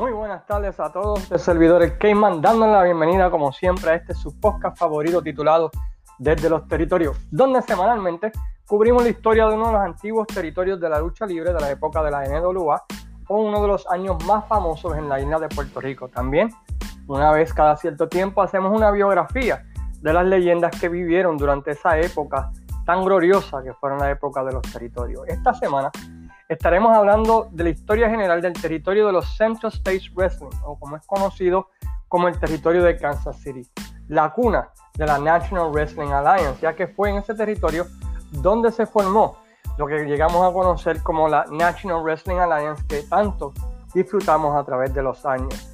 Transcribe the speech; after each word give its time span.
Muy 0.00 0.12
buenas 0.12 0.46
tardes 0.46 0.80
a 0.80 0.90
todos, 0.90 1.30
el 1.30 1.38
servidor 1.38 1.82
El 1.82 1.98
Cayman, 1.98 2.40
dándole 2.40 2.72
la 2.72 2.84
bienvenida 2.84 3.30
como 3.30 3.52
siempre 3.52 3.90
a 3.90 3.94
este 3.96 4.14
su 4.14 4.40
podcast 4.40 4.78
favorito 4.78 5.20
titulado 5.20 5.70
Desde 6.18 6.48
los 6.48 6.66
Territorios, 6.66 7.18
donde 7.30 7.60
semanalmente 7.60 8.32
cubrimos 8.66 9.02
la 9.02 9.10
historia 9.10 9.46
de 9.46 9.56
uno 9.56 9.66
de 9.66 9.72
los 9.74 9.82
antiguos 9.82 10.26
territorios 10.26 10.80
de 10.80 10.88
la 10.88 11.00
lucha 11.00 11.26
libre 11.26 11.52
de 11.52 11.60
la 11.60 11.70
época 11.70 12.02
de 12.02 12.12
la 12.12 12.24
NWA 12.26 12.82
o 13.28 13.42
uno 13.42 13.60
de 13.60 13.68
los 13.68 13.86
años 13.90 14.24
más 14.24 14.46
famosos 14.46 14.96
en 14.96 15.06
la 15.06 15.20
isla 15.20 15.38
de 15.38 15.50
Puerto 15.50 15.82
Rico. 15.82 16.08
También, 16.08 16.48
una 17.06 17.30
vez 17.32 17.52
cada 17.52 17.76
cierto 17.76 18.08
tiempo, 18.08 18.40
hacemos 18.40 18.74
una 18.74 18.90
biografía 18.90 19.66
de 20.00 20.12
las 20.14 20.24
leyendas 20.24 20.80
que 20.80 20.88
vivieron 20.88 21.36
durante 21.36 21.72
esa 21.72 21.98
época 21.98 22.50
tan 22.86 23.04
gloriosa 23.04 23.62
que 23.62 23.74
fueron 23.74 23.98
la 23.98 24.10
época 24.10 24.42
de 24.44 24.52
los 24.54 24.62
territorios. 24.62 25.28
Esta 25.28 25.52
semana 25.52 25.90
estaremos 26.50 26.96
hablando 26.96 27.48
de 27.52 27.62
la 27.62 27.70
historia 27.70 28.10
general 28.10 28.42
del 28.42 28.54
territorio 28.54 29.06
de 29.06 29.12
los 29.12 29.36
Central 29.36 29.72
States 29.72 30.12
Wrestling, 30.16 30.50
o 30.64 30.76
como 30.76 30.96
es 30.96 31.06
conocido 31.06 31.68
como 32.08 32.26
el 32.26 32.40
territorio 32.40 32.82
de 32.82 32.96
Kansas 32.96 33.40
City, 33.40 33.70
la 34.08 34.30
cuna 34.30 34.68
de 34.94 35.06
la 35.06 35.18
National 35.18 35.70
Wrestling 35.70 36.08
Alliance, 36.08 36.60
ya 36.60 36.74
que 36.74 36.88
fue 36.88 37.10
en 37.10 37.18
ese 37.18 37.36
territorio 37.36 37.86
donde 38.32 38.72
se 38.72 38.84
formó 38.84 39.38
lo 39.78 39.86
que 39.86 40.04
llegamos 40.04 40.44
a 40.44 40.52
conocer 40.52 41.00
como 41.04 41.28
la 41.28 41.44
National 41.52 42.02
Wrestling 42.02 42.38
Alliance 42.38 42.84
que 42.88 43.02
tanto 43.04 43.52
disfrutamos 43.94 44.56
a 44.56 44.64
través 44.64 44.92
de 44.92 45.04
los 45.04 45.24
años. 45.24 45.68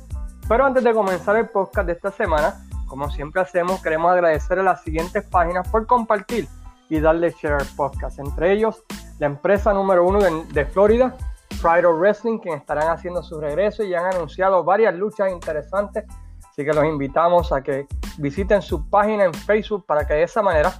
Pero 0.47 0.67
antes 0.67 0.85
de 0.85 0.93
comenzar 0.93 1.37
el 1.37 1.49
podcast 1.49 1.87
de 1.87 1.95
esta 1.95 2.11
semana, 2.11 2.55
como 2.87 3.11
siempre 3.11 3.41
hacemos, 3.41 3.83
queremos 3.83 4.13
agradecer 4.13 4.59
a 4.59 4.63
las 4.63 4.83
siguientes 4.83 5.25
páginas 5.25 5.67
por 5.69 5.87
compartir 5.87 6.47
y 6.91 7.01
darle 7.01 7.31
share 7.31 7.55
al 7.55 7.67
podcast, 7.77 8.19
entre 8.19 8.53
ellos 8.53 8.85
la 9.19 9.27
empresa 9.27 9.73
número 9.73 10.07
uno 10.07 10.19
de, 10.21 10.67
Florida, 10.67 11.17
Pride 11.63 11.87
of 11.87 11.99
Wrestling, 11.99 12.39
quien 12.39 12.59
estarán 12.59 12.89
haciendo 12.89 13.23
su 13.23 13.41
regreso 13.41 13.83
y 13.83 13.95
han 13.95 14.07
anunciado 14.07 14.63
varias 14.63 14.95
luchas 14.95 15.33
interesantes. 15.33 16.05
Así 16.51 16.65
que 16.65 16.73
los 16.73 16.85
invitamos 16.85 17.53
a 17.53 17.63
que 17.63 17.87
visiten 18.19 18.63
su 18.63 18.89
página 18.89 19.25
en 19.25 19.35
Facebook 19.35 19.85
para 19.87 20.07
que 20.07 20.15
de 20.15 20.23
esa 20.25 20.43
manera 20.43 20.73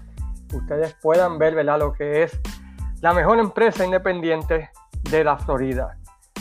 ustedes 0.53 0.95
puedan 1.03 1.39
ver 1.39 1.55
¿verdad? 1.55 1.79
lo 1.79 1.93
que 1.93 2.23
es 2.23 2.39
la 3.01 3.13
mejor 3.13 3.39
empresa 3.39 3.85
independiente 3.85 4.71
de 5.11 5.25
la 5.25 5.37
Florida. 5.37 5.97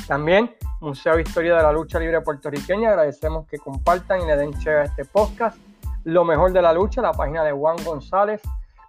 También 0.07 0.55
Museo 0.81 1.15
de 1.15 1.23
Historia 1.23 1.55
de 1.55 1.63
la 1.63 1.71
Lucha 1.71 1.99
Libre 1.99 2.21
Puertorriqueña. 2.21 2.89
Agradecemos 2.89 3.47
que 3.47 3.57
compartan 3.57 4.21
y 4.21 4.25
le 4.25 4.35
den 4.37 4.51
share 4.51 4.79
a 4.79 4.83
este 4.83 5.05
podcast. 5.05 5.57
Lo 6.03 6.23
mejor 6.23 6.51
de 6.53 6.61
la 6.61 6.71
lucha, 6.73 7.01
la 7.01 7.11
página 7.11 7.43
de 7.43 7.51
Juan 7.51 7.77
González, 7.83 8.41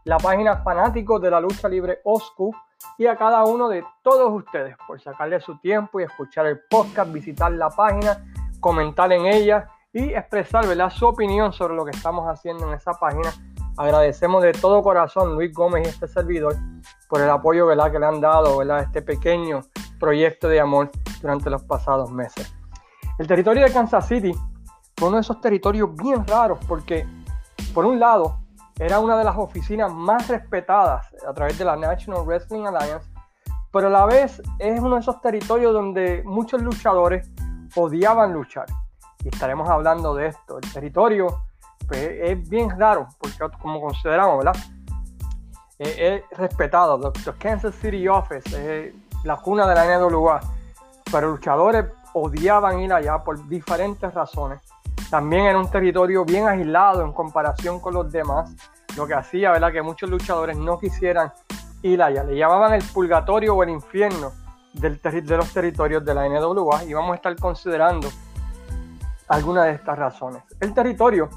la 0.05 0.19
página 0.19 0.59
Fanáticos 0.59 1.21
de 1.23 1.31
la 1.31 1.41
Lucha 1.41 1.69
Libre 1.69 2.01
OSCU 2.05 2.55
y 2.98 3.06
a 3.06 3.16
cada 3.16 3.44
uno 3.44 3.69
de 3.69 3.84
todos 4.02 4.32
ustedes 4.32 4.77
por 4.86 5.00
sacarle 5.00 5.41
su 5.41 5.58
tiempo 5.58 6.00
y 6.00 6.05
escuchar 6.05 6.46
el 6.46 6.60
podcast, 6.70 7.12
visitar 7.12 7.52
la 7.52 7.70
página, 7.70 8.24
comentar 8.60 9.12
en 9.12 9.27
ella 9.27 9.69
y 9.92 10.12
expresar 10.12 10.66
¿verdad? 10.66 10.91
su 10.91 11.06
opinión 11.06 11.52
sobre 11.52 11.74
lo 11.74 11.84
que 11.84 11.91
estamos 11.91 12.27
haciendo 12.27 12.66
en 12.69 12.74
esa 12.74 12.92
página. 12.92 13.30
Agradecemos 13.77 14.42
de 14.42 14.52
todo 14.52 14.82
corazón 14.82 15.34
Luis 15.34 15.52
Gómez 15.52 15.86
y 15.86 15.91
este 15.91 16.08
servidor 16.08 16.56
por 17.08 17.20
el 17.20 17.28
apoyo 17.28 17.66
¿verdad? 17.66 17.92
que 17.92 17.98
le 17.98 18.06
han 18.06 18.20
dado 18.20 18.60
a 18.60 18.80
este 18.80 19.02
pequeño 19.02 19.60
proyecto 19.98 20.48
de 20.48 20.60
amor 20.60 20.91
durante 21.20 21.50
los 21.50 21.62
pasados 21.64 22.10
meses. 22.10 22.54
El 23.19 23.27
territorio 23.27 23.64
de 23.64 23.72
Kansas 23.72 24.08
City 24.08 24.32
fue 24.97 25.08
uno 25.08 25.16
de 25.16 25.22
esos 25.22 25.41
territorios 25.41 25.94
bien 25.94 26.27
raros 26.27 26.58
porque, 26.66 27.06
por 27.74 27.84
un 27.84 27.98
lado, 27.98 28.41
era 28.78 29.00
una 29.00 29.16
de 29.16 29.24
las 29.24 29.36
oficinas 29.36 29.92
más 29.92 30.28
respetadas 30.28 31.06
a 31.27 31.32
través 31.32 31.58
de 31.58 31.64
la 31.64 31.77
National 31.77 32.24
Wrestling 32.24 32.64
Alliance, 32.66 33.08
pero 33.72 33.88
a 33.88 33.91
la 33.91 34.06
vez 34.06 34.41
es 34.58 34.80
uno 34.80 34.96
de 34.96 35.00
esos 35.00 35.20
territorios 35.20 35.72
donde 35.72 36.22
muchos 36.25 36.62
luchadores 36.62 37.31
odiaban 37.75 38.32
luchar. 38.32 38.66
Y 39.25 39.28
estaremos 39.28 39.69
hablando 39.69 40.15
de 40.15 40.28
esto. 40.28 40.59
El 40.59 40.72
territorio 40.72 41.42
pues, 41.86 42.00
es 42.00 42.48
bien 42.48 42.78
raro, 42.78 43.09
porque 43.19 43.36
como 43.60 43.81
consideramos, 43.81 44.38
¿verdad? 44.38 44.56
es 45.78 46.22
respetado. 46.31 47.12
The, 47.12 47.32
Kansas 47.34 47.75
City 47.75 48.09
Office 48.09 48.86
es 48.86 48.94
la 49.25 49.36
cuna 49.36 49.66
de 49.66 49.75
la 49.75 49.98
NWA, 49.98 50.41
pero 51.10 51.31
luchadores 51.31 51.86
odiaban 52.15 52.81
ir 52.81 52.92
allá 52.92 53.19
por 53.22 53.47
diferentes 53.48 54.12
razones. 54.15 54.60
También 55.11 55.47
era 55.47 55.59
un 55.59 55.71
territorio 55.71 56.25
bien 56.25 56.49
aislado 56.49 57.03
en 57.03 57.12
comparación 57.12 57.81
con 57.81 57.94
los 57.94 58.11
demás, 58.11 58.55
lo 58.97 59.06
que 59.06 59.15
hacía 59.15 59.53
¿verdad? 59.53 59.72
que 59.72 59.83
muchos 59.83 60.11
luchadores 60.11 60.56
no 60.56 60.78
quisieran 60.78 61.33
ir 61.83 62.03
allá. 62.03 62.25
Le 62.25 62.37
llamaban 62.37 62.75
el 62.75 62.83
purgatorio 62.83 63.55
o 63.55 63.62
el 63.62 63.71
infierno 63.71 64.33
del 64.72 65.00
de 65.00 65.37
los 65.37 65.53
territorios 65.53 66.05
de 66.05 66.15
la 66.15 66.28
NWA 66.28 66.84
y 66.84 66.93
vamos 66.93 67.12
a 67.12 67.15
estar 67.16 67.34
considerando 67.37 68.09
algunas 69.28 69.65
de 69.65 69.72
estas 69.72 69.99
razones. 69.99 70.43
El 70.61 70.75
territorio 70.75 71.31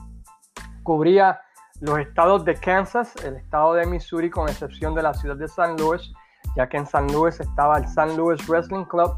cubría 0.84 1.40
los 1.79 2.00
estados 2.00 2.44
de 2.44 2.56
Kansas, 2.56 3.16
el 3.24 3.38
estado 3.38 3.74
de 3.74 3.85
Missouri, 3.85 4.29
con 4.29 4.50
excepción 4.50 4.94
de 4.94 5.03
la 5.03 5.13
ciudad 5.13 5.38
de 5.38 5.47
San 5.47 5.78
Luis, 5.78 6.12
ya 6.56 6.68
que 6.68 6.78
en 6.78 6.85
San 6.85 7.08
Luis 7.12 7.40
estaba 7.40 7.78
el 7.78 7.88
San 7.88 8.18
Luis 8.18 8.46
Wrestling 8.47 8.84
Club, 8.85 9.13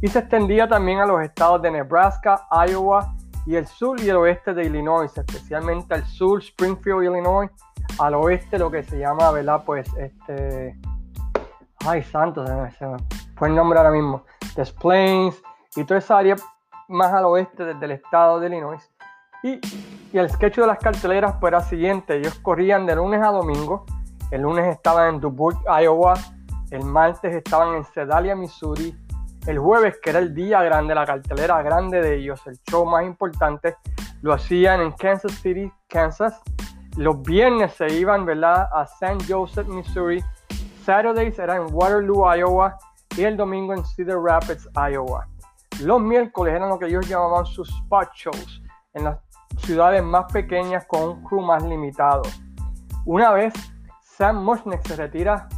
y 0.00 0.08
se 0.08 0.20
extendía 0.20 0.68
también 0.68 1.00
a 1.00 1.06
los 1.06 1.20
estados 1.22 1.60
de 1.62 1.70
Nebraska, 1.70 2.46
Iowa 2.68 3.15
y 3.46 3.54
el 3.54 3.66
sur 3.66 4.00
y 4.00 4.08
el 4.08 4.16
oeste 4.16 4.52
de 4.52 4.64
Illinois, 4.64 5.10
especialmente 5.16 5.94
al 5.94 6.04
sur, 6.04 6.42
Springfield, 6.42 7.04
Illinois, 7.04 7.48
al 7.98 8.14
oeste 8.16 8.58
lo 8.58 8.70
que 8.70 8.82
se 8.82 8.98
llama, 8.98 9.30
¿verdad? 9.30 9.62
Pues 9.64 9.88
este... 9.96 10.76
Ay, 11.86 12.02
santo, 12.02 12.44
se 12.44 12.52
me, 12.52 12.96
fue 13.36 13.48
el 13.48 13.54
nombre 13.54 13.78
ahora 13.78 13.92
mismo. 13.92 14.24
Des 14.56 14.72
Plains 14.72 15.40
y 15.76 15.84
toda 15.84 15.98
esa 15.98 16.18
área 16.18 16.34
más 16.88 17.12
al 17.12 17.26
oeste 17.26 17.64
desde 17.64 17.84
el 17.84 17.92
estado 17.92 18.40
de 18.40 18.48
Illinois. 18.48 18.82
Y, 19.44 19.60
y 20.12 20.18
el 20.18 20.28
sketch 20.28 20.56
de 20.56 20.66
las 20.66 20.78
carteleras 20.78 21.36
pues 21.38 21.52
era 21.52 21.60
siguiente. 21.60 22.16
Ellos 22.16 22.36
corrían 22.40 22.84
de 22.84 22.96
lunes 22.96 23.22
a 23.22 23.28
domingo. 23.28 23.86
El 24.32 24.42
lunes 24.42 24.66
estaban 24.66 25.14
en 25.14 25.20
Dubuque, 25.20 25.58
Iowa. 25.82 26.14
El 26.72 26.84
martes 26.84 27.32
estaban 27.32 27.76
en 27.76 27.84
Sedalia, 27.84 28.34
Missouri 28.34 28.96
el 29.46 29.58
jueves, 29.58 29.98
que 30.02 30.10
era 30.10 30.18
el 30.18 30.34
día 30.34 30.62
grande, 30.62 30.94
la 30.94 31.06
cartelera 31.06 31.62
grande 31.62 32.00
de 32.00 32.16
ellos, 32.16 32.44
el 32.46 32.58
show 32.68 32.84
más 32.84 33.04
importante, 33.04 33.76
lo 34.22 34.32
hacían 34.32 34.80
en 34.80 34.92
Kansas 34.92 35.32
City, 35.32 35.72
Kansas. 35.88 36.40
Los 36.96 37.22
viernes 37.22 37.72
se 37.74 37.86
iban, 37.92 38.24
¿verdad?, 38.24 38.68
a 38.72 38.82
St. 38.82 39.24
Joseph, 39.28 39.68
Missouri. 39.68 40.22
Saturdays 40.84 41.38
era 41.38 41.56
en 41.56 41.66
Waterloo, 41.70 42.24
Iowa. 42.34 42.76
Y 43.16 43.24
el 43.24 43.36
domingo 43.36 43.72
en 43.72 43.84
Cedar 43.84 44.18
Rapids, 44.18 44.68
Iowa. 44.74 45.26
Los 45.80 46.00
miércoles 46.00 46.54
eran 46.54 46.68
lo 46.68 46.78
que 46.78 46.86
ellos 46.86 47.06
llamaban 47.08 47.46
sus 47.46 47.68
spot 47.82 48.08
shows 48.14 48.62
en 48.94 49.04
las 49.04 49.18
ciudades 49.58 50.02
más 50.02 50.30
pequeñas 50.32 50.84
con 50.86 51.02
un 51.02 51.24
crew 51.24 51.40
más 51.40 51.62
limitado. 51.62 52.22
Una 53.04 53.30
vez 53.32 53.54
Sam 54.02 54.42
Mushnick 54.42 54.82
se 54.86 54.96
retira 54.96 55.48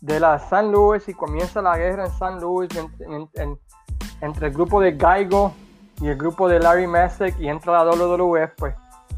de 0.00 0.18
la 0.18 0.38
San 0.38 0.72
Luis 0.72 1.08
y 1.08 1.14
comienza 1.14 1.60
la 1.60 1.76
guerra 1.76 2.06
en 2.06 2.12
San 2.12 2.40
Luis 2.40 2.70
entre 4.20 4.46
el 4.46 4.52
grupo 4.52 4.80
de 4.80 4.92
Gaigo 4.92 5.52
y 6.00 6.08
el 6.08 6.16
grupo 6.16 6.48
de 6.48 6.58
Larry 6.58 6.86
Messick 6.86 7.38
y 7.38 7.48
entra 7.48 7.84
la 7.84 7.90
WWF, 7.90 8.54
pues 8.56 8.74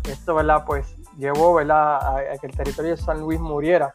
esto, 0.08 0.34
¿verdad? 0.34 0.64
Pues 0.66 0.96
llevó, 1.16 1.54
¿verdad? 1.54 2.16
A, 2.16 2.38
que 2.38 2.46
el 2.46 2.56
territorio 2.56 2.90
de 2.92 2.96
San 2.96 3.20
Luis 3.20 3.38
muriera 3.38 3.92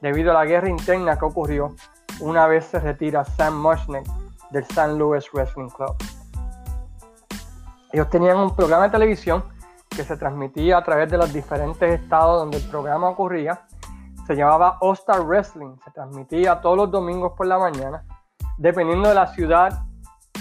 debido 0.00 0.32
a 0.32 0.34
la 0.34 0.44
guerra 0.44 0.68
interna 0.68 1.16
que 1.16 1.24
ocurrió 1.24 1.74
una 2.20 2.46
vez 2.46 2.66
se 2.66 2.80
retira 2.80 3.24
Sam 3.24 3.60
Mushnick 3.60 4.06
del 4.50 4.64
San 4.66 4.98
Luis 4.98 5.30
Wrestling 5.32 5.68
Club. 5.68 5.94
Ellos 7.92 8.10
tenían 8.10 8.36
un 8.38 8.54
programa 8.54 8.84
de 8.84 8.90
televisión 8.90 9.44
que 9.88 10.02
se 10.02 10.16
transmitía 10.16 10.78
a 10.78 10.84
través 10.84 11.10
de 11.10 11.16
los 11.16 11.32
diferentes 11.32 12.00
estados 12.00 12.40
donde 12.40 12.56
el 12.56 12.64
programa 12.64 13.08
ocurría 13.08 13.60
se 14.26 14.34
llamaba 14.34 14.78
All 14.80 14.94
Star 14.94 15.22
Wrestling, 15.22 15.76
se 15.84 15.90
transmitía 15.90 16.60
todos 16.60 16.76
los 16.76 16.90
domingos 16.90 17.32
por 17.36 17.46
la 17.46 17.58
mañana, 17.58 18.04
dependiendo 18.56 19.08
de 19.08 19.14
la 19.14 19.26
ciudad, 19.28 19.84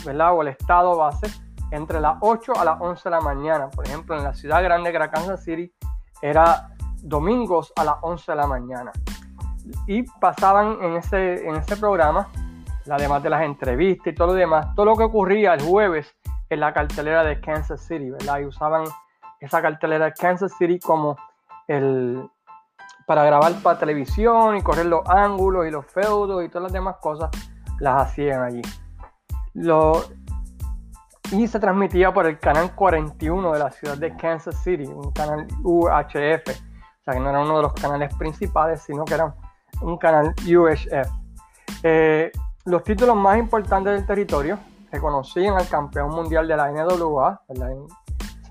¿verdad? 0.05 0.33
O 0.33 0.41
el 0.41 0.49
estado 0.49 0.97
base, 0.97 1.27
entre 1.71 1.99
las 1.99 2.17
8 2.21 2.53
a 2.57 2.65
las 2.65 2.79
11 2.79 3.03
de 3.03 3.09
la 3.09 3.21
mañana. 3.21 3.69
Por 3.69 3.85
ejemplo, 3.85 4.15
en 4.15 4.23
la 4.23 4.33
ciudad 4.33 4.63
grande 4.63 4.91
que 4.91 4.95
era 4.95 5.09
Kansas 5.09 5.43
City, 5.43 5.73
era 6.21 6.69
domingos 7.01 7.73
a 7.75 7.83
las 7.83 7.95
11 8.01 8.31
de 8.31 8.35
la 8.35 8.47
mañana. 8.47 8.91
Y 9.87 10.03
pasaban 10.03 10.77
en 10.81 10.95
ese, 10.97 11.47
en 11.47 11.55
ese 11.55 11.75
programa, 11.77 12.29
además 12.89 13.23
de 13.23 13.29
las 13.29 13.41
entrevistas 13.43 14.07
y 14.07 14.15
todo 14.15 14.27
lo 14.27 14.33
demás, 14.33 14.73
todo 14.75 14.85
lo 14.85 14.95
que 14.95 15.03
ocurría 15.03 15.53
el 15.53 15.61
jueves 15.61 16.15
en 16.49 16.59
la 16.59 16.73
cartelera 16.73 17.23
de 17.23 17.41
Kansas 17.41 17.81
City, 17.81 18.11
¿verdad? 18.11 18.39
Y 18.39 18.45
usaban 18.45 18.85
esa 19.39 19.61
cartelera 19.61 20.05
de 20.05 20.13
Kansas 20.13 20.53
City 20.57 20.79
como 20.79 21.17
el, 21.67 22.29
para 23.13 23.25
grabar 23.25 23.53
para 23.61 23.77
televisión 23.77 24.57
y 24.57 24.63
correr 24.63 24.87
los 24.87 25.07
ángulos 25.07 25.67
y 25.67 25.69
los 25.69 25.85
feudos 25.85 26.43
y 26.43 26.49
todas 26.49 26.63
las 26.63 26.73
demás 26.73 26.95
cosas, 26.99 27.29
las 27.79 28.07
hacían 28.07 28.41
allí. 28.41 28.61
Y 31.31 31.47
se 31.47 31.59
transmitía 31.59 32.11
por 32.11 32.25
el 32.25 32.39
canal 32.39 32.73
41 32.73 33.53
de 33.53 33.59
la 33.59 33.69
ciudad 33.69 33.99
de 33.99 34.15
Kansas 34.15 34.63
City, 34.63 34.85
un 34.85 35.11
canal 35.11 35.45
UHF. 35.61 35.91
O 35.91 37.03
sea 37.03 37.13
que 37.13 37.19
no 37.19 37.29
era 37.29 37.41
uno 37.41 37.57
de 37.57 37.61
los 37.61 37.73
canales 37.73 38.11
principales, 38.15 38.81
sino 38.81 39.05
que 39.05 39.13
era 39.13 39.35
un 39.83 39.95
canal 39.99 40.33
UHF. 40.47 41.11
Eh, 41.83 42.31
los 42.65 42.83
títulos 42.83 43.15
más 43.15 43.37
importantes 43.37 43.93
del 43.93 44.07
territorio 44.07 44.57
reconocían 44.91 45.53
al 45.53 45.67
campeón 45.67 46.09
mundial 46.09 46.47
de 46.47 46.57
la 46.57 46.71
NWA, 46.71 47.43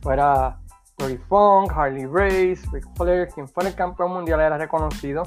fuera 0.00 0.61
Dory 0.98 1.18
Funk, 1.28 1.72
Harley 1.74 2.06
Race, 2.06 2.60
Ric 2.72 2.86
Flair, 2.96 3.28
quien 3.28 3.48
fuera 3.48 3.70
el 3.70 3.74
campeón 3.74 4.12
mundial 4.12 4.40
era 4.40 4.58
reconocido. 4.58 5.22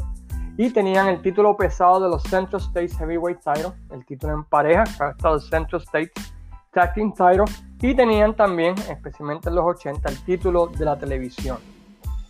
Y 0.57 0.69
tenían 0.69 1.07
el 1.07 1.21
título 1.21 1.57
pesado 1.57 1.99
de 1.99 2.09
los 2.09 2.23
Central 2.23 2.61
States 2.61 2.97
Heavyweight 2.97 3.39
Title, 3.39 3.73
el 3.91 4.05
título 4.05 4.33
en 4.33 4.43
pareja, 4.45 4.83
el 5.23 5.41
Central 5.41 5.81
States 5.81 6.33
Tag 6.71 6.93
Team 6.93 7.13
Title. 7.13 7.45
Y 7.81 7.93
tenían 7.93 8.35
también, 8.35 8.73
especialmente 8.89 9.49
en 9.49 9.55
los 9.55 9.65
80, 9.65 10.09
el 10.09 10.23
título 10.23 10.67
de 10.67 10.85
la 10.85 10.97
televisión. 10.97 11.57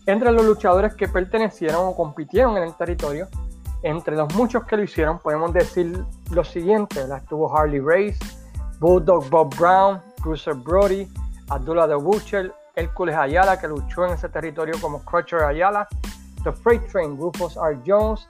Entre 0.07 0.31
los 0.31 0.43
luchadores 0.43 0.95
que 0.95 1.07
pertenecieron 1.07 1.87
o 1.87 1.95
compitieron 1.95 2.57
en 2.57 2.63
el 2.63 2.73
territorio, 2.73 3.27
entre 3.83 4.15
los 4.15 4.33
muchos 4.35 4.63
que 4.65 4.77
lo 4.77 4.83
hicieron, 4.83 5.19
podemos 5.19 5.53
decir 5.53 6.03
lo 6.31 6.43
siguiente: 6.43 7.01
estuvo 7.01 7.55
Harley 7.55 7.79
Race, 7.79 8.17
Bulldog 8.79 9.29
Bob 9.29 9.55
Brown, 9.55 10.01
Cruiser 10.21 10.55
Brody, 10.55 11.07
Abdullah 11.49 11.87
the 11.87 11.95
Butcher, 11.95 12.53
Hércules 12.75 13.16
Ayala, 13.16 13.60
que 13.60 13.68
luchó 13.68 14.06
en 14.06 14.13
ese 14.13 14.30
territorio 14.30 14.75
como 14.81 15.04
Crutcher 15.04 15.44
Ayala, 15.44 15.88
The 16.44 16.51
Freight 16.51 16.86
Train, 16.92 17.18
Rufus 17.18 17.57
R. 17.57 17.80
Jones, 17.86 18.27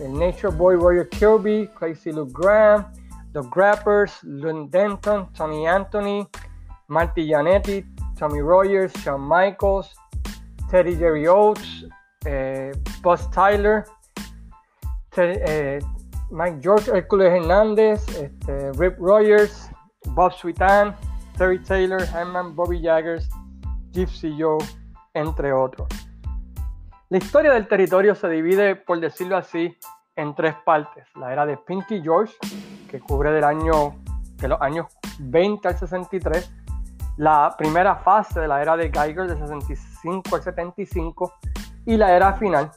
el 0.00 0.12
Nature 0.12 0.50
Boy 0.50 0.76
Warrior 0.76 1.08
Kirby, 1.08 1.68
Crazy 1.74 2.12
Luke 2.12 2.32
Graham, 2.34 2.86
The 3.32 3.40
Grappers, 3.50 4.22
Lynn 4.24 4.70
Denton, 4.70 5.32
Tony 5.34 5.66
Anthony, 5.66 6.26
Marty 6.88 7.26
Janetti, 7.26 7.84
Tommy 8.18 8.40
Rogers, 8.40 8.92
Shawn 9.02 9.20
Michaels, 9.20 9.94
Teddy 10.70 10.96
Jerry 10.96 11.26
Oates, 11.26 11.84
eh, 12.26 12.72
Buzz 13.02 13.30
Tyler, 13.30 13.84
eh, 15.16 15.80
Mike 16.30 16.60
George, 16.60 16.90
Hércules 16.90 17.30
Hernández, 17.30 18.08
este, 18.16 18.72
Rip 18.78 18.96
Rogers, 18.98 19.70
Bob 20.14 20.32
Sweetan, 20.32 20.96
Terry 21.36 21.58
Taylor, 21.58 22.00
Herman 22.06 22.54
Bobby 22.54 22.80
Jaggers, 22.80 23.28
Gypsy 23.92 24.36
Joe, 24.40 24.58
entre 25.14 25.52
otros. 25.52 25.88
La 27.08 27.18
historia 27.18 27.52
del 27.52 27.68
territorio 27.68 28.14
se 28.14 28.28
divide, 28.28 28.74
por 28.74 28.98
decirlo 28.98 29.36
así, 29.36 29.76
en 30.16 30.34
tres 30.34 30.54
partes. 30.64 31.06
La 31.16 31.32
era 31.32 31.44
de 31.44 31.58
Pinky 31.58 32.00
George, 32.02 32.34
que 32.90 33.00
cubre 33.00 33.30
del 33.32 33.44
año, 33.44 33.96
de 34.38 34.48
los 34.48 34.60
años 34.62 34.86
20 35.18 35.68
al 35.68 35.76
63. 35.76 36.50
La 37.18 37.54
primera 37.58 37.96
fase 37.96 38.40
de 38.40 38.48
la 38.48 38.62
era 38.62 38.76
de 38.76 38.90
Geiger, 38.90 39.26
de 39.28 39.36
65 39.36 40.36
al 40.36 40.42
75. 40.42 41.34
Y 41.84 41.96
la 41.98 42.16
era 42.16 42.32
final, 42.34 42.70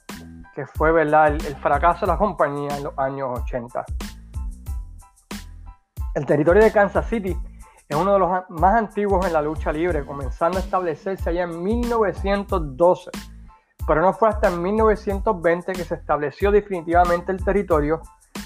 que 0.54 0.66
fue 0.66 0.92
¿verdad? 0.92 1.28
El, 1.28 1.46
el 1.46 1.56
fracaso 1.56 2.06
de 2.06 2.12
la 2.12 2.18
compañía 2.18 2.76
en 2.76 2.84
los 2.84 2.98
años 3.00 3.40
80. 3.44 3.86
El 6.16 6.26
territorio 6.26 6.64
de 6.64 6.72
Kansas 6.72 7.08
City 7.08 7.38
es 7.88 7.96
uno 7.96 8.14
de 8.14 8.20
los 8.20 8.30
más 8.50 8.76
antiguos 8.76 9.26
en 9.26 9.34
la 9.34 9.42
lucha 9.42 9.72
libre, 9.72 10.06
comenzando 10.06 10.58
a 10.58 10.62
establecerse 10.62 11.30
allá 11.30 11.44
en 11.44 11.64
1912. 11.64 13.12
Pero 13.88 14.02
no 14.02 14.14
fue 14.14 14.30
hasta 14.30 14.48
en 14.48 14.62
1920 14.62 15.74
que 15.74 15.84
se 15.84 15.96
estableció 15.96 16.52
definitivamente 16.52 17.32
el 17.32 17.44
territorio 17.44 18.02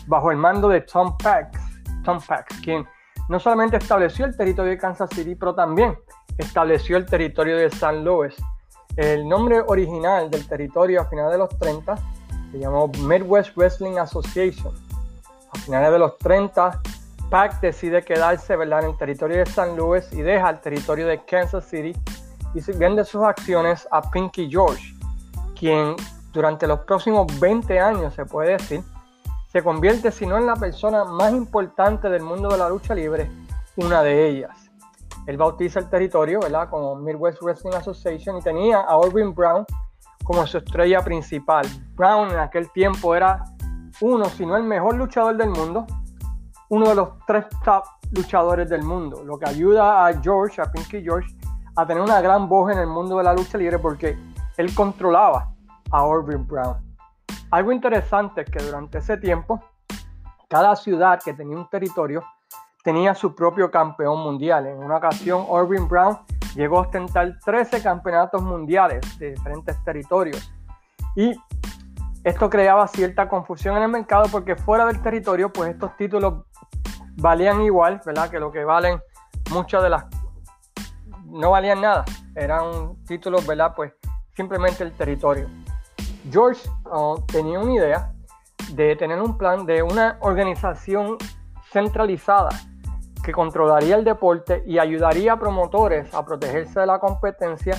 bajo 0.07 0.31
el 0.31 0.37
mando 0.37 0.67
de 0.67 0.81
Tom 0.81 1.17
Pax, 1.17 1.57
Tom 2.03 2.19
Pax, 2.25 2.59
quien 2.61 2.85
no 3.29 3.39
solamente 3.39 3.77
estableció 3.77 4.25
el 4.25 4.35
territorio 4.35 4.71
de 4.71 4.77
Kansas 4.77 5.09
City, 5.11 5.35
pero 5.35 5.55
también 5.55 5.97
estableció 6.37 6.97
el 6.97 7.05
territorio 7.05 7.57
de 7.57 7.69
San 7.69 8.03
Louis. 8.03 8.35
El 8.97 9.29
nombre 9.29 9.61
original 9.65 10.29
del 10.29 10.47
territorio 10.47 11.01
a 11.01 11.05
finales 11.05 11.33
de 11.33 11.37
los 11.37 11.57
30 11.59 11.95
se 12.51 12.59
llamó 12.59 12.91
Midwest 13.03 13.55
Wrestling 13.55 13.97
Association. 13.97 14.73
A 15.53 15.59
finales 15.59 15.91
de 15.91 15.99
los 15.99 16.17
30 16.17 16.81
Pac 17.29 17.61
decide 17.61 18.01
quedarse 18.01 18.53
en 18.53 18.61
el 18.73 18.97
territorio 18.97 19.37
de 19.37 19.45
San 19.45 19.77
Luis 19.77 20.11
y 20.11 20.21
deja 20.21 20.49
el 20.49 20.59
territorio 20.61 21.05
de 21.05 21.23
Kansas 21.25 21.65
City 21.65 21.93
y 22.55 22.71
vende 22.71 23.05
sus 23.05 23.23
acciones 23.23 23.87
a 23.91 24.01
Pinky 24.09 24.49
George, 24.49 24.95
quien 25.57 25.95
durante 26.33 26.65
los 26.65 26.79
próximos 26.81 27.27
20 27.39 27.79
años, 27.79 28.15
se 28.15 28.25
puede 28.25 28.53
decir, 28.53 28.81
se 29.51 29.61
convierte, 29.61 30.11
si 30.11 30.25
no 30.25 30.37
en 30.37 30.47
la 30.47 30.55
persona 30.55 31.05
más 31.05 31.31
importante 31.33 32.09
del 32.09 32.23
mundo 32.23 32.49
de 32.49 32.57
la 32.57 32.67
lucha 32.67 32.95
libre, 32.95 33.29
una 33.75 34.01
de 34.01 34.27
ellas. 34.27 34.71
Él 35.27 35.37
bautiza 35.37 35.79
el 35.79 35.89
territorio 35.89 36.39
¿verdad? 36.39 36.69
como 36.69 36.95
Midwest 36.95 37.41
Wrestling 37.43 37.73
Association 37.73 38.37
y 38.37 38.41
tenía 38.41 38.79
a 38.79 38.97
Orvin 38.97 39.35
Brown 39.35 39.65
como 40.23 40.47
su 40.47 40.57
estrella 40.57 41.01
principal. 41.01 41.67
Brown 41.95 42.31
en 42.31 42.39
aquel 42.39 42.71
tiempo 42.71 43.15
era 43.15 43.43
uno, 44.01 44.25
si 44.25 44.45
no 44.47 44.57
el 44.57 44.63
mejor 44.63 44.95
luchador 44.95 45.37
del 45.37 45.49
mundo, 45.49 45.85
uno 46.69 46.89
de 46.89 46.95
los 46.95 47.09
tres 47.25 47.45
top 47.63 47.83
luchadores 48.11 48.69
del 48.69 48.83
mundo, 48.83 49.23
lo 49.23 49.37
que 49.37 49.49
ayuda 49.49 50.05
a 50.05 50.21
George, 50.21 50.61
a 50.61 50.71
Pinky 50.71 51.01
George, 51.01 51.35
a 51.75 51.85
tener 51.85 52.01
una 52.01 52.21
gran 52.21 52.47
voz 52.47 52.71
en 52.71 52.79
el 52.79 52.87
mundo 52.87 53.17
de 53.17 53.23
la 53.23 53.33
lucha 53.33 53.57
libre 53.57 53.79
porque 53.79 54.17
él 54.57 54.73
controlaba 54.73 55.51
a 55.91 56.03
Orville 56.03 56.43
Brown. 56.43 56.77
Algo 57.51 57.71
interesante 57.71 58.41
es 58.41 58.49
que 58.49 58.63
durante 58.63 58.99
ese 58.99 59.17
tiempo, 59.17 59.63
cada 60.47 60.75
ciudad 60.75 61.19
que 61.23 61.33
tenía 61.33 61.57
un 61.57 61.69
territorio 61.69 62.23
tenía 62.83 63.13
su 63.15 63.35
propio 63.35 63.69
campeón 63.71 64.19
mundial. 64.19 64.67
En 64.67 64.77
una 64.77 64.97
ocasión, 64.97 65.45
Orville 65.47 65.85
Brown 65.85 66.17
llegó 66.55 66.79
a 66.79 66.81
ostentar 66.81 67.37
13 67.43 67.81
campeonatos 67.81 68.41
mundiales 68.41 69.17
de 69.19 69.31
diferentes 69.31 69.83
territorios. 69.83 70.51
Y 71.15 71.35
esto 72.23 72.49
creaba 72.49 72.87
cierta 72.87 73.29
confusión 73.29 73.77
en 73.77 73.83
el 73.83 73.89
mercado 73.89 74.25
porque 74.31 74.55
fuera 74.55 74.85
del 74.85 75.01
territorio, 75.01 75.51
pues 75.51 75.71
estos 75.71 75.95
títulos 75.95 76.45
valían 77.15 77.61
igual, 77.61 78.01
¿verdad? 78.05 78.29
Que 78.29 78.39
lo 78.39 78.51
que 78.51 78.63
valen 78.63 78.99
muchas 79.51 79.83
de 79.83 79.89
las... 79.89 80.05
No 81.25 81.51
valían 81.51 81.81
nada, 81.81 82.05
eran 82.35 82.95
títulos, 83.05 83.45
¿verdad? 83.45 83.73
Pues 83.75 83.93
simplemente 84.35 84.83
el 84.83 84.93
territorio. 84.93 85.47
George 86.31 86.69
uh, 86.85 87.21
tenía 87.25 87.59
una 87.59 87.73
idea 87.73 88.13
de 88.73 88.95
tener 88.95 89.21
un 89.21 89.37
plan 89.37 89.65
de 89.65 89.81
una 89.81 90.17
organización 90.21 91.17
centralizada 91.71 92.49
que 93.23 93.31
controlaría 93.31 93.95
el 93.95 94.03
deporte 94.03 94.63
y 94.65 94.79
ayudaría 94.79 95.33
a 95.33 95.39
promotores 95.39 96.13
a 96.13 96.25
protegerse 96.25 96.79
de 96.79 96.85
la 96.85 96.99
competencia 96.99 97.77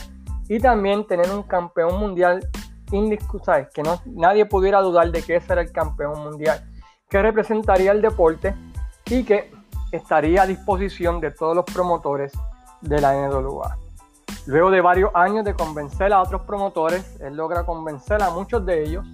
y 0.49 0.59
también 0.59 1.07
tener 1.07 1.31
un 1.31 1.43
campeón 1.43 1.99
mundial 1.99 2.41
indiscutible, 2.93 3.69
que 3.75 3.83
no, 3.83 4.01
nadie 4.07 4.47
pudiera 4.47 4.81
dudar 4.81 5.11
de 5.11 5.23
que 5.23 5.37
ese 5.37 5.53
era 5.53 5.63
el 5.63 5.73
campeón 5.73 6.23
mundial, 6.23 6.65
que 7.09 7.23
representaría 7.23 7.93
el 7.93 8.03
deporte 8.03 8.55
y 9.07 9.25
que 9.25 9.53
estaría 9.93 10.43
a 10.43 10.47
disposición 10.47 11.21
de 11.21 11.31
todos 11.31 11.57
los 11.57 11.65
promotores 11.65 12.33
de 12.81 13.01
la 13.01 13.13
NWA. 13.15 13.77
Luego 14.47 14.71
de 14.71 14.81
varios 14.81 15.11
años 15.15 15.45
de 15.45 15.55
convencer 15.55 16.13
a 16.13 16.23
otros 16.23 16.43
promotores, 16.43 17.21
él 17.21 17.37
logra 17.37 17.65
convencer 17.65 18.23
a 18.23 18.31
muchos 18.31 18.65
de 18.65 18.83
ellos 18.83 19.07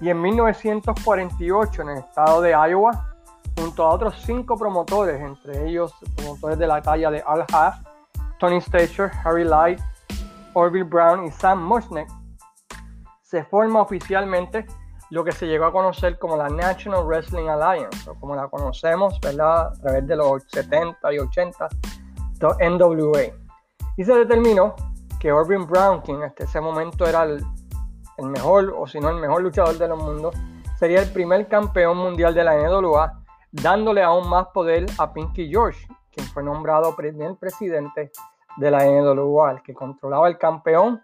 y 0.00 0.10
en 0.10 0.20
1948 0.20 1.82
en 1.82 1.88
el 1.88 1.98
estado 1.98 2.40
de 2.40 2.50
Iowa, 2.50 3.14
junto 3.56 3.84
a 3.84 3.90
otros 3.90 4.14
cinco 4.24 4.56
promotores, 4.56 5.20
entre 5.20 5.68
ellos 5.68 5.92
promotores 6.16 6.58
de 6.58 6.66
la 6.66 6.82
talla 6.82 7.10
de 7.10 7.22
Al 7.26 7.44
Haff, 7.52 7.76
Tony 8.38 8.60
Stacher, 8.60 9.10
Harry 9.24 9.44
Light, 9.44 9.80
Orville 10.54 10.84
Brown 10.84 11.24
y 11.24 11.30
Sam 11.30 11.62
Mushnick, 11.62 12.08
se 13.26 13.42
forma 13.44 13.82
oficialmente 13.82 14.66
lo 15.10 15.24
que 15.24 15.32
se 15.32 15.46
llegó 15.46 15.64
a 15.64 15.72
conocer 15.72 16.16
como 16.18 16.36
la 16.36 16.48
National 16.48 17.04
Wrestling 17.04 17.48
Alliance, 17.48 18.08
o 18.08 18.14
como 18.14 18.36
la 18.36 18.48
conocemos, 18.48 19.18
¿verdad? 19.20 19.68
A 19.68 19.72
través 19.72 20.06
de 20.06 20.16
los 20.16 20.44
70 20.48 21.12
y 21.12 21.18
80, 21.18 21.68
de 22.38 22.70
NWA. 22.70 23.22
Y 23.96 24.04
se 24.04 24.14
determinó 24.14 24.76
que 25.18 25.32
Orvin 25.32 25.66
Brown, 25.66 26.02
quien 26.02 26.22
hasta 26.22 26.44
ese 26.44 26.60
momento 26.60 27.04
era 27.04 27.24
el, 27.24 27.44
mejor, 28.18 28.72
o 28.76 28.86
si 28.86 29.00
no 29.00 29.10
el 29.10 29.16
mejor 29.16 29.42
luchador 29.42 29.76
de 29.76 29.88
los 29.88 30.00
mundos, 30.00 30.34
sería 30.78 31.02
el 31.02 31.12
primer 31.12 31.48
campeón 31.48 31.98
mundial 31.98 32.32
de 32.32 32.44
la 32.44 32.56
NWA, 32.56 33.24
dándole 33.50 34.02
aún 34.02 34.28
más 34.28 34.46
poder 34.48 34.86
a 34.98 35.12
Pinky 35.12 35.48
George, 35.48 35.88
quien 36.12 36.26
fue 36.28 36.44
nombrado 36.44 36.94
primer 36.94 37.34
presidente 37.36 38.12
de 38.56 38.70
la 38.70 38.84
NWA, 38.84 39.52
el 39.52 39.62
que 39.62 39.74
controlaba 39.74 40.28
el 40.28 40.38
campeón, 40.38 41.02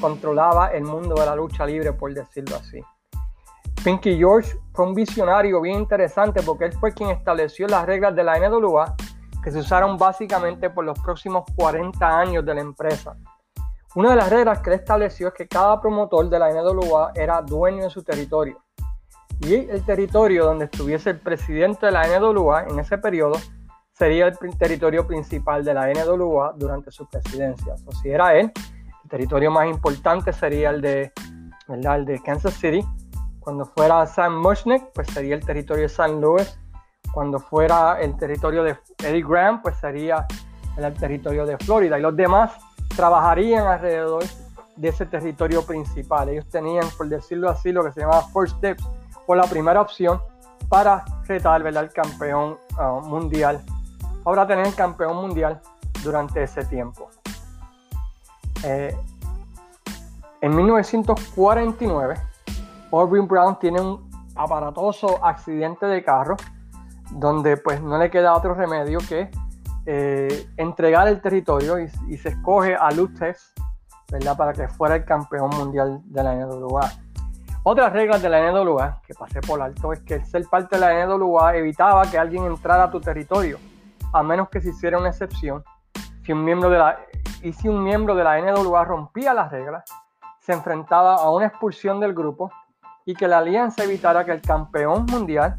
controlaba 0.00 0.68
el 0.68 0.84
mundo 0.84 1.14
de 1.14 1.26
la 1.26 1.36
lucha 1.36 1.66
libre, 1.66 1.92
por 1.92 2.12
decirlo 2.12 2.56
así. 2.56 2.82
Pinky 3.84 4.16
George 4.16 4.56
fue 4.72 4.86
un 4.86 4.94
visionario 4.94 5.60
bien 5.60 5.80
interesante 5.80 6.42
porque 6.42 6.66
él 6.66 6.72
fue 6.72 6.92
quien 6.92 7.10
estableció 7.10 7.66
las 7.66 7.84
reglas 7.84 8.14
de 8.14 8.22
la 8.22 8.38
NWA 8.38 8.94
que 9.42 9.50
se 9.50 9.58
usaron 9.58 9.98
básicamente 9.98 10.70
por 10.70 10.84
los 10.84 10.98
próximos 11.00 11.44
40 11.56 12.18
años 12.18 12.44
de 12.44 12.54
la 12.54 12.60
empresa. 12.60 13.16
Una 13.94 14.10
de 14.10 14.16
las 14.16 14.30
reglas 14.30 14.60
que 14.60 14.70
él 14.70 14.76
estableció 14.76 15.28
es 15.28 15.34
que 15.34 15.48
cada 15.48 15.80
promotor 15.80 16.30
de 16.30 16.38
la 16.38 16.50
NWA 16.50 17.12
era 17.14 17.42
dueño 17.42 17.84
de 17.84 17.90
su 17.90 18.02
territorio. 18.02 18.62
Y 19.40 19.54
el 19.54 19.84
territorio 19.84 20.44
donde 20.44 20.66
estuviese 20.66 21.10
el 21.10 21.18
presidente 21.18 21.86
de 21.86 21.92
la 21.92 22.06
NWA 22.06 22.64
en 22.68 22.78
ese 22.78 22.96
periodo 22.98 23.34
sería 23.92 24.26
el 24.28 24.38
territorio 24.56 25.06
principal 25.06 25.64
de 25.64 25.74
la 25.74 25.92
NWA 25.92 26.54
durante 26.56 26.90
su 26.92 27.08
presidencia. 27.10 27.74
O 27.84 27.92
si 27.92 28.10
era 28.10 28.34
él, 28.34 28.52
el 29.04 29.10
territorio 29.10 29.50
más 29.50 29.68
importante 29.68 30.32
sería 30.32 30.70
el 30.70 30.80
de, 30.80 31.12
el 31.68 32.04
de 32.04 32.22
Kansas 32.22 32.54
City, 32.54 32.84
cuando 33.42 33.66
fuera 33.66 34.06
Sam 34.06 34.40
Mushnick, 34.40 34.92
pues 34.94 35.08
sería 35.08 35.34
el 35.34 35.44
territorio 35.44 35.82
de 35.82 35.88
San 35.88 36.20
Louis. 36.20 36.56
Cuando 37.12 37.40
fuera 37.40 38.00
el 38.00 38.16
territorio 38.16 38.62
de 38.62 38.76
Eddie 38.98 39.24
Graham, 39.24 39.60
pues 39.60 39.76
sería 39.78 40.26
el 40.76 40.94
territorio 40.94 41.44
de 41.44 41.58
Florida. 41.58 41.98
Y 41.98 42.02
los 42.02 42.14
demás 42.16 42.52
trabajarían 42.94 43.66
alrededor 43.66 44.22
de 44.76 44.88
ese 44.88 45.06
territorio 45.06 45.66
principal. 45.66 46.28
Ellos 46.28 46.48
tenían, 46.48 46.88
por 46.96 47.08
decirlo 47.08 47.50
así, 47.50 47.72
lo 47.72 47.82
que 47.82 47.90
se 47.90 48.00
llamaba 48.00 48.22
First 48.32 48.58
Steps, 48.58 48.84
o 49.26 49.34
la 49.34 49.44
primera 49.44 49.80
opción 49.80 50.20
para 50.68 51.04
retar 51.26 51.64
¿verdad? 51.64 51.82
el 51.82 51.92
campeón 51.92 52.58
uh, 52.78 53.00
mundial. 53.00 53.60
Ahora 54.24 54.46
tener 54.46 54.68
el 54.68 54.74
campeón 54.74 55.16
mundial 55.16 55.60
durante 56.04 56.44
ese 56.44 56.64
tiempo. 56.64 57.10
Eh, 58.64 58.96
en 60.40 60.56
1949, 60.56 62.14
Aubrey 62.90 63.22
Brown 63.24 63.58
tiene 63.58 63.80
un 63.80 64.10
aparatoso 64.34 65.24
accidente 65.24 65.86
de 65.86 66.02
carro 66.02 66.36
donde 67.12 67.56
pues 67.56 67.80
no 67.82 67.98
le 67.98 68.10
queda 68.10 68.34
otro 68.34 68.54
remedio 68.54 68.98
que 69.08 69.30
eh, 69.86 70.48
entregar 70.56 71.08
el 71.08 71.20
territorio 71.20 71.78
y, 71.78 72.16
se 72.16 72.30
escoge 72.30 72.74
a 72.74 72.90
Lutz 72.92 73.20
¿verdad? 74.10 74.36
para 74.36 74.52
que 74.52 74.68
fuera 74.68 74.96
el 74.96 75.04
campeón 75.04 75.50
mundial 75.50 76.00
de 76.04 76.22
la 76.22 76.34
NWA. 76.34 76.90
Otras 77.64 77.92
reglas 77.92 78.22
de 78.22 78.28
la 78.28 78.50
NWA 78.50 79.00
que 79.06 79.14
pasé 79.14 79.40
por 79.40 79.62
alto 79.62 79.92
es 79.92 80.00
que 80.00 80.14
el 80.14 80.24
ser 80.24 80.44
parte 80.46 80.76
de 80.76 80.80
la 80.80 81.06
NWA 81.06 81.56
evitaba 81.56 82.02
que 82.10 82.18
alguien 82.18 82.44
entrara 82.44 82.84
a 82.84 82.90
tu 82.90 83.00
territorio, 83.00 83.58
a 84.12 84.22
menos 84.22 84.48
que 84.48 84.60
se 84.60 84.70
hiciera 84.70 84.98
una 84.98 85.10
excepción. 85.10 85.62
Si 86.24 86.32
un 86.32 86.44
miembro 86.44 86.70
de 86.70 86.78
la, 86.78 86.98
y 87.42 87.52
si 87.52 87.68
un 87.68 87.82
miembro 87.82 88.14
de 88.14 88.24
la 88.24 88.40
NWA 88.40 88.84
rompía 88.84 89.34
las 89.34 89.50
reglas, 89.50 89.84
se 90.38 90.52
enfrentaba 90.52 91.16
a 91.16 91.30
una 91.30 91.46
expulsión 91.46 92.00
del 92.00 92.14
grupo 92.14 92.50
y 93.04 93.14
que 93.14 93.26
la 93.26 93.38
alianza 93.38 93.84
evitara 93.84 94.24
que 94.24 94.32
el 94.32 94.40
campeón 94.40 95.06
mundial 95.06 95.56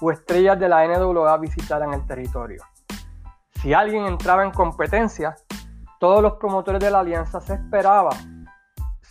o 0.00 0.10
estrellas 0.10 0.58
de 0.58 0.68
la 0.68 0.86
NWA 0.86 1.36
visitaran 1.38 1.94
el 1.94 2.06
territorio. 2.06 2.62
Si 3.60 3.72
alguien 3.72 4.06
entraba 4.06 4.44
en 4.44 4.50
competencia, 4.50 5.36
todos 5.98 6.20
los 6.22 6.34
promotores 6.34 6.80
de 6.80 6.90
la 6.90 7.00
alianza 7.00 7.40
se 7.40 7.54
esperaba 7.54 8.10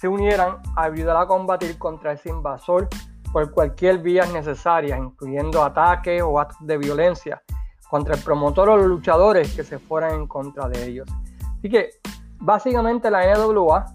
se 0.02 0.08
unieran 0.08 0.58
a 0.76 0.86
ayudar 0.86 1.16
a 1.16 1.28
combatir 1.28 1.78
contra 1.78 2.14
ese 2.14 2.30
invasor 2.30 2.88
por 3.32 3.52
cualquier 3.52 4.00
vía 4.00 4.26
necesaria, 4.26 4.98
incluyendo 4.98 5.64
ataques 5.64 6.24
o 6.24 6.40
actos 6.40 6.66
de 6.66 6.78
violencia 6.80 7.42
contra 7.92 8.16
el 8.16 8.24
promotor 8.24 8.70
o 8.70 8.78
los 8.78 8.88
luchadores 8.88 9.54
que 9.54 9.66
se 9.66 9.78
fueran 9.78 10.14
en 10.14 10.26
contra 10.26 10.70
de 10.70 10.86
ellos. 10.86 11.10
Así 11.58 11.70
que 11.70 11.90
básicamente 12.40 13.12
la 13.12 13.36
NWA 13.36 13.86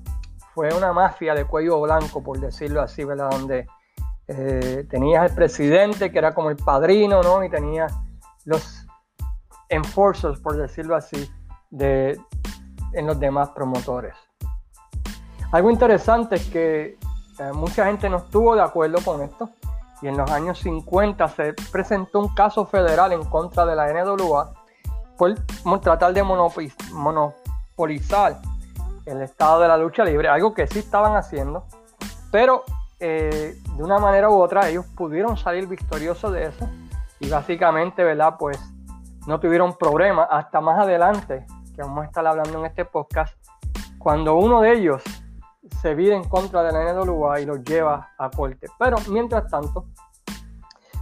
fue 0.52 0.68
una 0.76 0.92
mafia 0.92 1.34
de 1.34 1.46
cuello 1.46 1.80
blanco, 1.80 2.22
por 2.22 2.38
decirlo 2.38 2.82
así, 2.82 3.04
¿verdad? 3.04 3.30
Donde 3.30 3.66
eh, 4.28 4.86
tenías 4.90 5.30
el 5.30 5.34
presidente, 5.34 6.12
que 6.12 6.18
era 6.18 6.34
como 6.34 6.50
el 6.50 6.56
padrino, 6.56 7.22
¿no? 7.22 7.42
Y 7.42 7.48
tenía 7.48 7.86
los 8.44 8.86
enforcers, 9.70 10.40
por 10.40 10.58
decirlo 10.58 10.94
así, 10.94 11.30
de, 11.70 12.20
en 12.92 13.06
los 13.06 13.18
demás 13.18 13.48
promotores. 13.52 14.14
Algo 15.52 15.70
interesante 15.70 16.34
es 16.34 16.44
que 16.50 16.98
eh, 17.38 17.52
mucha 17.54 17.86
gente 17.86 18.10
no 18.10 18.18
estuvo 18.18 18.54
de 18.54 18.60
acuerdo 18.60 18.98
con 19.02 19.22
esto 19.22 19.48
y 20.02 20.08
en 20.08 20.16
los 20.16 20.30
años 20.30 20.58
50 20.60 21.28
se 21.28 21.54
presentó 21.72 22.20
un 22.20 22.34
caso 22.34 22.66
federal 22.66 23.12
en 23.12 23.24
contra 23.24 23.64
de 23.64 23.74
la 23.74 23.92
NWA 23.92 24.52
por 25.16 25.34
tratar 25.80 26.12
de 26.12 26.22
monopolizar 26.22 28.38
el 29.06 29.22
estado 29.22 29.60
de 29.60 29.68
la 29.68 29.76
lucha 29.76 30.04
libre, 30.04 30.28
algo 30.28 30.52
que 30.52 30.66
sí 30.66 30.80
estaban 30.80 31.16
haciendo, 31.16 31.64
pero 32.30 32.64
eh, 32.98 33.56
de 33.76 33.82
una 33.82 33.98
manera 33.98 34.28
u 34.28 34.40
otra 34.40 34.68
ellos 34.68 34.84
pudieron 34.96 35.36
salir 35.36 35.66
victoriosos 35.66 36.32
de 36.32 36.46
eso 36.46 36.68
y 37.20 37.28
básicamente, 37.28 38.04
¿verdad? 38.04 38.34
Pues 38.38 38.58
no 39.26 39.40
tuvieron 39.40 39.76
problema 39.76 40.24
hasta 40.24 40.60
más 40.60 40.78
adelante, 40.78 41.46
que 41.74 41.82
vamos 41.82 42.04
a 42.04 42.06
estar 42.06 42.26
hablando 42.26 42.58
en 42.58 42.66
este 42.66 42.84
podcast, 42.84 43.34
cuando 43.98 44.36
uno 44.36 44.60
de 44.60 44.74
ellos 44.74 45.02
se 45.80 45.94
vira 45.94 46.16
en 46.16 46.24
contra 46.24 46.62
de 46.62 46.72
la 46.72 46.92
NWA 46.92 47.40
y 47.40 47.46
los 47.46 47.62
lleva 47.64 48.10
a 48.18 48.30
corte. 48.30 48.68
Pero 48.78 48.96
mientras 49.08 49.48
tanto, 49.50 49.86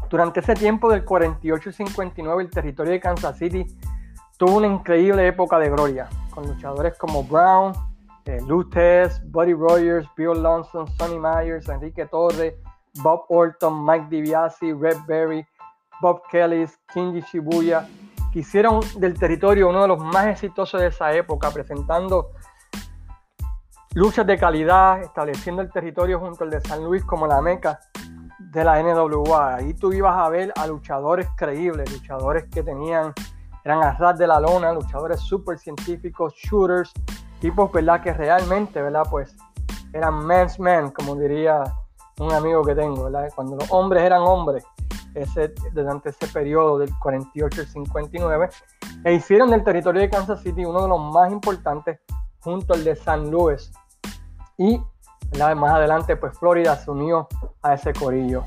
durante 0.08 0.40
ese 0.40 0.54
tiempo 0.54 0.90
del 0.90 1.04
48 1.04 1.70
y 1.70 1.72
59 1.72 2.42
el 2.42 2.50
territorio 2.50 2.92
de 2.92 3.00
Kansas 3.00 3.38
City 3.38 3.66
tuvo 4.36 4.56
una 4.56 4.66
increíble 4.66 5.26
época 5.26 5.58
de 5.58 5.70
gloria, 5.70 6.08
con 6.30 6.46
luchadores 6.46 6.96
como 6.98 7.24
Brown, 7.24 7.72
eh, 8.26 8.40
Buddy 9.24 9.54
Rogers, 9.54 10.08
Bill 10.16 10.42
Lawson, 10.42 10.86
Sonny 10.96 11.18
Myers, 11.18 11.68
Enrique 11.68 12.06
Torre, 12.06 12.56
Bob 13.02 13.24
Orton, 13.28 13.84
Mike 13.84 14.06
DiBiase, 14.08 14.74
Red 14.74 14.98
Berry, 15.06 15.46
Bob 16.00 16.22
Kelly, 16.30 16.66
Kinji 16.92 17.20
Shibuya, 17.20 17.88
que 18.32 18.40
hicieron 18.40 18.80
del 18.96 19.18
territorio 19.18 19.68
uno 19.68 19.82
de 19.82 19.88
los 19.88 19.98
más 19.98 20.26
exitosos 20.26 20.80
de 20.80 20.88
esa 20.88 21.12
época, 21.12 21.50
presentando 21.50 22.30
luchas 23.94 24.26
de 24.26 24.36
calidad, 24.36 25.00
estableciendo 25.00 25.62
el 25.62 25.70
territorio 25.70 26.18
junto 26.18 26.44
al 26.44 26.50
de 26.50 26.60
San 26.60 26.84
Luis 26.84 27.04
como 27.04 27.26
la 27.26 27.40
meca 27.40 27.78
de 28.38 28.64
la 28.64 28.82
NWA. 28.82 29.56
Ahí 29.56 29.74
tú 29.74 29.92
ibas 29.92 30.16
a 30.16 30.28
ver 30.28 30.52
a 30.56 30.66
luchadores 30.66 31.28
creíbles, 31.36 31.90
luchadores 31.92 32.44
que 32.50 32.62
tenían, 32.62 33.12
eran 33.64 33.82
a 33.82 34.12
de 34.12 34.26
la 34.26 34.40
lona, 34.40 34.72
luchadores 34.72 35.20
súper 35.20 35.58
científicos, 35.58 36.34
shooters, 36.34 36.92
tipos, 37.40 37.70
¿verdad? 37.72 38.02
Que 38.02 38.12
realmente, 38.12 38.82
¿verdad? 38.82 39.04
Pues 39.08 39.34
eran 39.92 40.26
men's 40.26 40.58
men, 40.58 40.90
como 40.90 41.14
diría 41.14 41.62
un 42.18 42.32
amigo 42.32 42.62
que 42.62 42.74
tengo, 42.74 43.04
¿verdad? 43.04 43.28
Cuando 43.34 43.56
los 43.56 43.70
hombres 43.70 44.02
eran 44.02 44.22
hombres, 44.22 44.64
ese, 45.14 45.54
durante 45.72 46.10
ese 46.10 46.26
periodo 46.26 46.78
del 46.78 46.90
48 46.98 47.60
al 47.60 47.66
59, 47.68 48.48
e 49.04 49.14
hicieron 49.14 49.50
del 49.50 49.62
territorio 49.62 50.02
de 50.02 50.10
Kansas 50.10 50.42
City 50.42 50.64
uno 50.64 50.82
de 50.82 50.88
los 50.88 51.00
más 51.12 51.30
importantes 51.30 52.00
junto 52.40 52.74
al 52.74 52.84
de 52.84 52.94
San 52.94 53.30
Luis. 53.30 53.72
Y 54.58 54.80
más 55.56 55.74
adelante, 55.74 56.16
pues 56.16 56.38
Florida 56.38 56.76
se 56.76 56.90
unió 56.90 57.28
a 57.62 57.74
ese 57.74 57.92
corillo. 57.92 58.44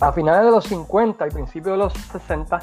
A 0.00 0.12
finales 0.12 0.44
de 0.44 0.50
los 0.50 0.64
50 0.64 1.28
y 1.28 1.30
principios 1.30 1.74
de 1.74 1.78
los 1.78 1.92
60, 1.92 2.58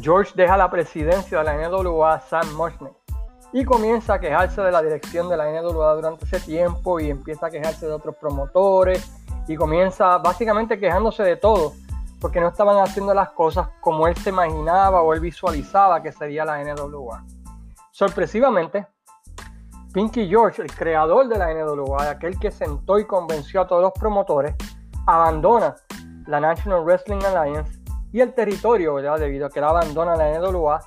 George 0.00 0.32
deja 0.34 0.56
la 0.56 0.70
presidencia 0.70 1.38
de 1.38 1.44
la 1.44 1.68
NWA 1.68 2.20
Sam 2.20 2.52
Mushnick 2.56 2.92
y 3.52 3.64
comienza 3.64 4.14
a 4.14 4.20
quejarse 4.20 4.60
de 4.60 4.72
la 4.72 4.82
dirección 4.82 5.28
de 5.28 5.36
la 5.36 5.50
NWA 5.50 5.94
durante 5.94 6.24
ese 6.24 6.40
tiempo 6.40 7.00
y 7.00 7.10
empieza 7.10 7.46
a 7.46 7.50
quejarse 7.50 7.86
de 7.86 7.92
otros 7.92 8.16
promotores 8.16 9.10
y 9.46 9.56
comienza 9.56 10.18
básicamente 10.18 10.78
quejándose 10.78 11.22
de 11.22 11.36
todo 11.36 11.72
porque 12.20 12.40
no 12.40 12.48
estaban 12.48 12.78
haciendo 12.78 13.14
las 13.14 13.30
cosas 13.30 13.68
como 13.80 14.08
él 14.08 14.16
se 14.16 14.30
imaginaba 14.30 15.00
o 15.02 15.14
él 15.14 15.20
visualizaba 15.20 16.02
que 16.02 16.12
sería 16.12 16.44
la 16.44 16.62
NWA. 16.62 17.24
Sorpresivamente, 17.92 18.86
Pinky 19.92 20.28
George, 20.28 20.60
el 20.60 20.70
creador 20.70 21.28
de 21.28 21.38
la 21.38 21.52
NWA, 21.52 22.10
aquel 22.10 22.38
que 22.38 22.50
sentó 22.50 22.98
y 22.98 23.06
convenció 23.06 23.62
a 23.62 23.66
todos 23.66 23.82
los 23.82 23.92
promotores, 23.92 24.54
abandona 25.06 25.74
la 26.26 26.40
National 26.40 26.84
Wrestling 26.84 27.24
Alliance 27.24 27.78
y 28.12 28.20
el 28.20 28.34
territorio, 28.34 28.94
¿verdad? 28.94 29.18
debido 29.18 29.46
a 29.46 29.50
que 29.50 29.60
él 29.60 29.64
abandona 29.64 30.14
la 30.14 30.38
NWA, 30.38 30.80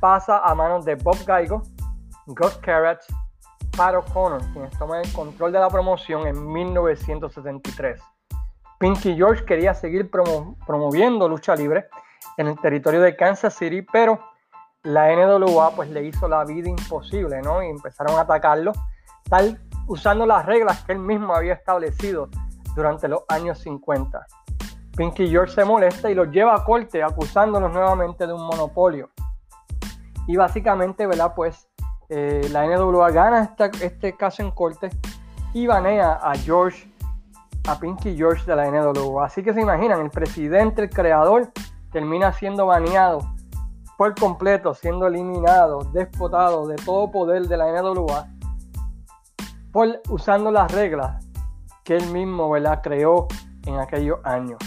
pasa 0.00 0.38
a 0.38 0.54
manos 0.54 0.84
de 0.84 0.96
Bob 0.96 1.16
Gaigo, 1.24 1.62
Gus 2.26 2.58
Carrot, 2.58 2.98
Pat 3.76 3.94
O'Connor, 3.94 4.42
quienes 4.52 4.76
toman 4.76 5.04
el 5.04 5.12
control 5.12 5.52
de 5.52 5.60
la 5.60 5.68
promoción 5.68 6.26
en 6.26 6.52
1973. 6.52 8.00
Pinky 8.80 9.14
George 9.14 9.44
quería 9.44 9.72
seguir 9.72 10.10
promoviendo 10.10 11.28
lucha 11.28 11.54
libre 11.54 11.88
en 12.36 12.48
el 12.48 12.58
territorio 12.60 13.00
de 13.00 13.16
Kansas 13.16 13.54
City, 13.54 13.82
pero 13.82 14.20
la 14.82 15.14
NWA 15.14 15.70
pues 15.74 15.90
le 15.90 16.04
hizo 16.04 16.28
la 16.28 16.44
vida 16.44 16.68
imposible, 16.68 17.40
¿no? 17.42 17.62
Y 17.62 17.66
empezaron 17.66 18.16
a 18.16 18.22
atacarlo, 18.22 18.72
tal 19.28 19.60
usando 19.88 20.26
las 20.26 20.44
reglas 20.44 20.84
que 20.84 20.92
él 20.92 20.98
mismo 20.98 21.34
había 21.34 21.54
establecido 21.54 22.28
durante 22.76 23.08
los 23.08 23.22
años 23.28 23.58
50. 23.58 24.26
Pinky 24.96 25.28
George 25.28 25.54
se 25.54 25.64
molesta 25.64 26.10
y 26.10 26.14
los 26.14 26.28
lleva 26.30 26.54
a 26.54 26.64
corte 26.64 27.02
acusándolos 27.02 27.72
nuevamente 27.72 28.26
de 28.26 28.32
un 28.32 28.46
monopolio. 28.46 29.10
Y 30.26 30.36
básicamente, 30.36 31.06
¿verdad? 31.06 31.32
Pues 31.34 31.68
eh, 32.10 32.46
la 32.50 32.66
NWA 32.66 33.10
gana 33.10 33.54
este 33.80 34.16
caso 34.16 34.42
en 34.42 34.50
corte 34.50 34.90
y 35.54 35.66
banea 35.66 36.14
a 36.14 36.34
George, 36.34 36.92
a 37.66 37.78
Pinky 37.78 38.14
George 38.16 38.44
de 38.44 38.56
la 38.56 38.70
NWA. 38.70 39.24
Así 39.24 39.42
que 39.42 39.54
se 39.54 39.62
imaginan, 39.62 40.00
el 40.02 40.10
presidente, 40.10 40.82
el 40.82 40.90
creador, 40.90 41.50
termina 41.90 42.32
siendo 42.32 42.66
baneado 42.66 43.20
por 43.98 44.14
completo, 44.14 44.74
siendo 44.74 45.08
eliminado, 45.08 45.80
despotado 45.92 46.68
de 46.68 46.76
todo 46.76 47.10
poder 47.10 47.48
de 47.48 47.56
la 47.56 47.82
NWA, 47.82 48.28
por 49.72 50.00
usando 50.08 50.52
las 50.52 50.70
reglas 50.70 51.26
que 51.82 51.96
él 51.96 52.06
mismo 52.12 52.48
¿verdad? 52.48 52.80
creó 52.80 53.26
en 53.66 53.80
aquellos 53.80 54.20
años. 54.22 54.58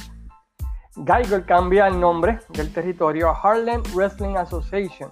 Geiger 1.05 1.45
cambia 1.45 1.87
el 1.87 1.97
nombre 1.97 2.39
del 2.49 2.73
territorio 2.73 3.29
a 3.29 3.39
Harlem 3.41 3.81
Wrestling 3.95 4.35
Association, 4.35 5.09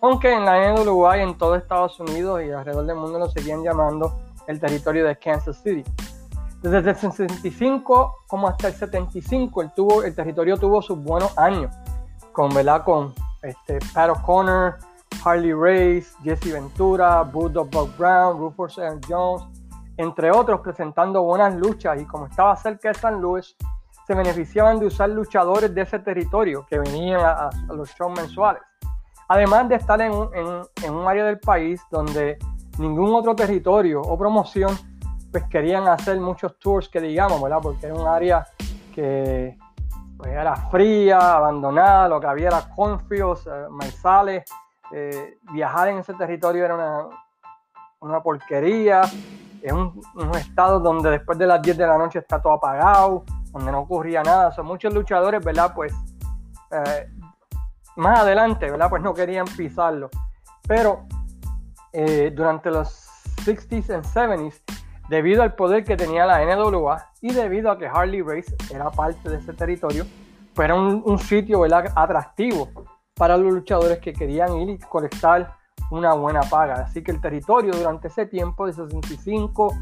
aunque 0.00 0.34
en 0.34 0.44
la 0.44 0.72
NWA 0.72 1.18
y 1.18 1.20
en 1.20 1.38
todo 1.38 1.54
Estados 1.54 2.00
Unidos 2.00 2.42
y 2.44 2.50
alrededor 2.50 2.84
del 2.84 2.96
mundo 2.96 3.20
lo 3.20 3.30
seguían 3.30 3.62
llamando 3.62 4.18
el 4.48 4.58
territorio 4.58 5.06
de 5.06 5.16
Kansas 5.16 5.62
City. 5.62 5.84
Desde 6.62 6.78
el 6.78 6.96
65 6.96 8.24
como 8.26 8.48
hasta 8.48 8.66
el 8.66 8.74
75 8.74 9.62
el, 9.62 9.72
tuvo, 9.72 10.02
el 10.02 10.16
territorio 10.16 10.56
tuvo 10.56 10.82
sus 10.82 10.98
buenos 10.98 11.38
años, 11.38 11.72
con, 12.32 12.52
¿verdad? 12.52 12.82
con 12.82 13.14
este, 13.42 13.78
Pat 13.92 14.10
O'Connor, 14.10 14.78
Harley 15.24 15.52
Race, 15.52 16.14
Jesse 16.22 16.52
Ventura, 16.52 17.22
Bulldog 17.22 17.70
Bob 17.70 17.96
Brown, 17.96 18.38
Rufus 18.38 18.78
R. 18.78 18.98
Jones, 19.08 19.44
entre 19.96 20.30
otros, 20.30 20.60
presentando 20.60 21.22
buenas 21.22 21.54
luchas 21.54 22.00
y 22.00 22.04
como 22.06 22.26
estaba 22.26 22.56
cerca 22.56 22.88
de 22.88 22.94
San 22.94 23.20
Luis, 23.20 23.54
se 24.06 24.14
beneficiaban 24.14 24.80
de 24.80 24.86
usar 24.86 25.10
luchadores 25.10 25.74
de 25.74 25.82
ese 25.82 25.98
territorio 25.98 26.66
que 26.68 26.78
venían 26.78 27.20
a, 27.20 27.50
los 27.68 27.90
shows 27.94 28.12
mensuales. 28.16 28.62
Además 29.28 29.68
de 29.68 29.76
estar 29.76 30.00
en 30.00 30.12
un, 30.12 31.08
área 31.08 31.24
del 31.24 31.38
país 31.38 31.80
donde 31.90 32.38
ningún 32.78 33.14
otro 33.14 33.34
territorio 33.34 34.00
o 34.00 34.18
promoción 34.18 34.76
pues 35.30 35.44
querían 35.44 35.88
hacer 35.88 36.20
muchos 36.20 36.58
tours 36.58 36.88
que 36.88 37.00
digamos, 37.00 37.40
¿verdad? 37.40 37.58
Porque 37.62 37.86
era 37.86 37.94
un 37.94 38.06
área 38.06 38.46
que 38.94 39.56
pues, 40.22 40.34
era 40.34 40.54
fría, 40.54 41.36
abandonada, 41.36 42.08
lo 42.08 42.20
que 42.20 42.26
había 42.28 42.46
era 42.48 42.68
cornfields, 42.74 43.44
eh, 43.46 43.66
maizales, 43.70 44.44
eh, 44.92 45.38
viajar 45.52 45.88
en 45.88 45.98
ese 45.98 46.14
territorio 46.14 46.64
era 46.64 46.74
una, 46.76 47.08
una 48.00 48.22
porquería, 48.22 49.02
es 49.62 49.72
un, 49.72 50.00
estado 50.36 50.78
donde 50.78 51.10
después 51.10 51.38
de 51.38 51.46
las 51.46 51.60
10 51.60 51.76
de 51.76 51.86
la 51.86 51.98
noche 51.98 52.20
está 52.20 52.40
todo 52.40 52.52
apagado, 52.52 53.24
donde 53.50 53.72
no 53.72 53.80
ocurría 53.80 54.22
nada. 54.22 54.52
Son 54.52 54.66
muchos 54.66 54.94
luchadores, 54.94 55.44
¿verdad? 55.44 55.72
Pues 55.74 55.92
eh, 56.70 57.08
más 57.96 58.20
adelante, 58.20 58.70
¿verdad? 58.70 58.90
Pues 58.90 59.02
no 59.02 59.14
querían 59.14 59.46
pisarlo. 59.46 60.08
Pero 60.66 61.04
eh, 61.92 62.32
durante 62.34 62.70
los 62.70 63.08
60s 63.44 63.72
y 63.72 63.82
70s, 63.82 64.62
debido 65.08 65.42
al 65.42 65.54
poder 65.54 65.84
que 65.84 65.96
tenía 65.96 66.26
la 66.26 66.44
NWA 66.44 67.10
y 67.20 67.32
debido 67.32 67.70
a 67.70 67.78
que 67.78 67.86
Harley 67.86 68.22
Race 68.22 68.54
era 68.72 68.90
parte 68.90 69.28
de 69.28 69.36
ese 69.36 69.52
territorio, 69.52 70.06
pues 70.54 70.66
era 70.66 70.74
un, 70.74 71.18
sitio 71.18 71.60
¿verdad? 71.60 71.92
atractivo 71.94 72.68
para 73.14 73.36
los 73.36 73.52
luchadores 73.52 73.98
que 73.98 74.12
querían 74.12 74.54
ir 74.56 74.70
y 74.70 74.78
colectar 74.78 75.54
una 75.90 76.14
buena 76.14 76.40
paga. 76.40 76.74
Así 76.74 77.02
que 77.02 77.10
el 77.12 77.20
territorio 77.20 77.72
durante 77.72 78.08
ese 78.08 78.26
tiempo, 78.26 78.66
de 78.66 78.72
65 78.72 79.74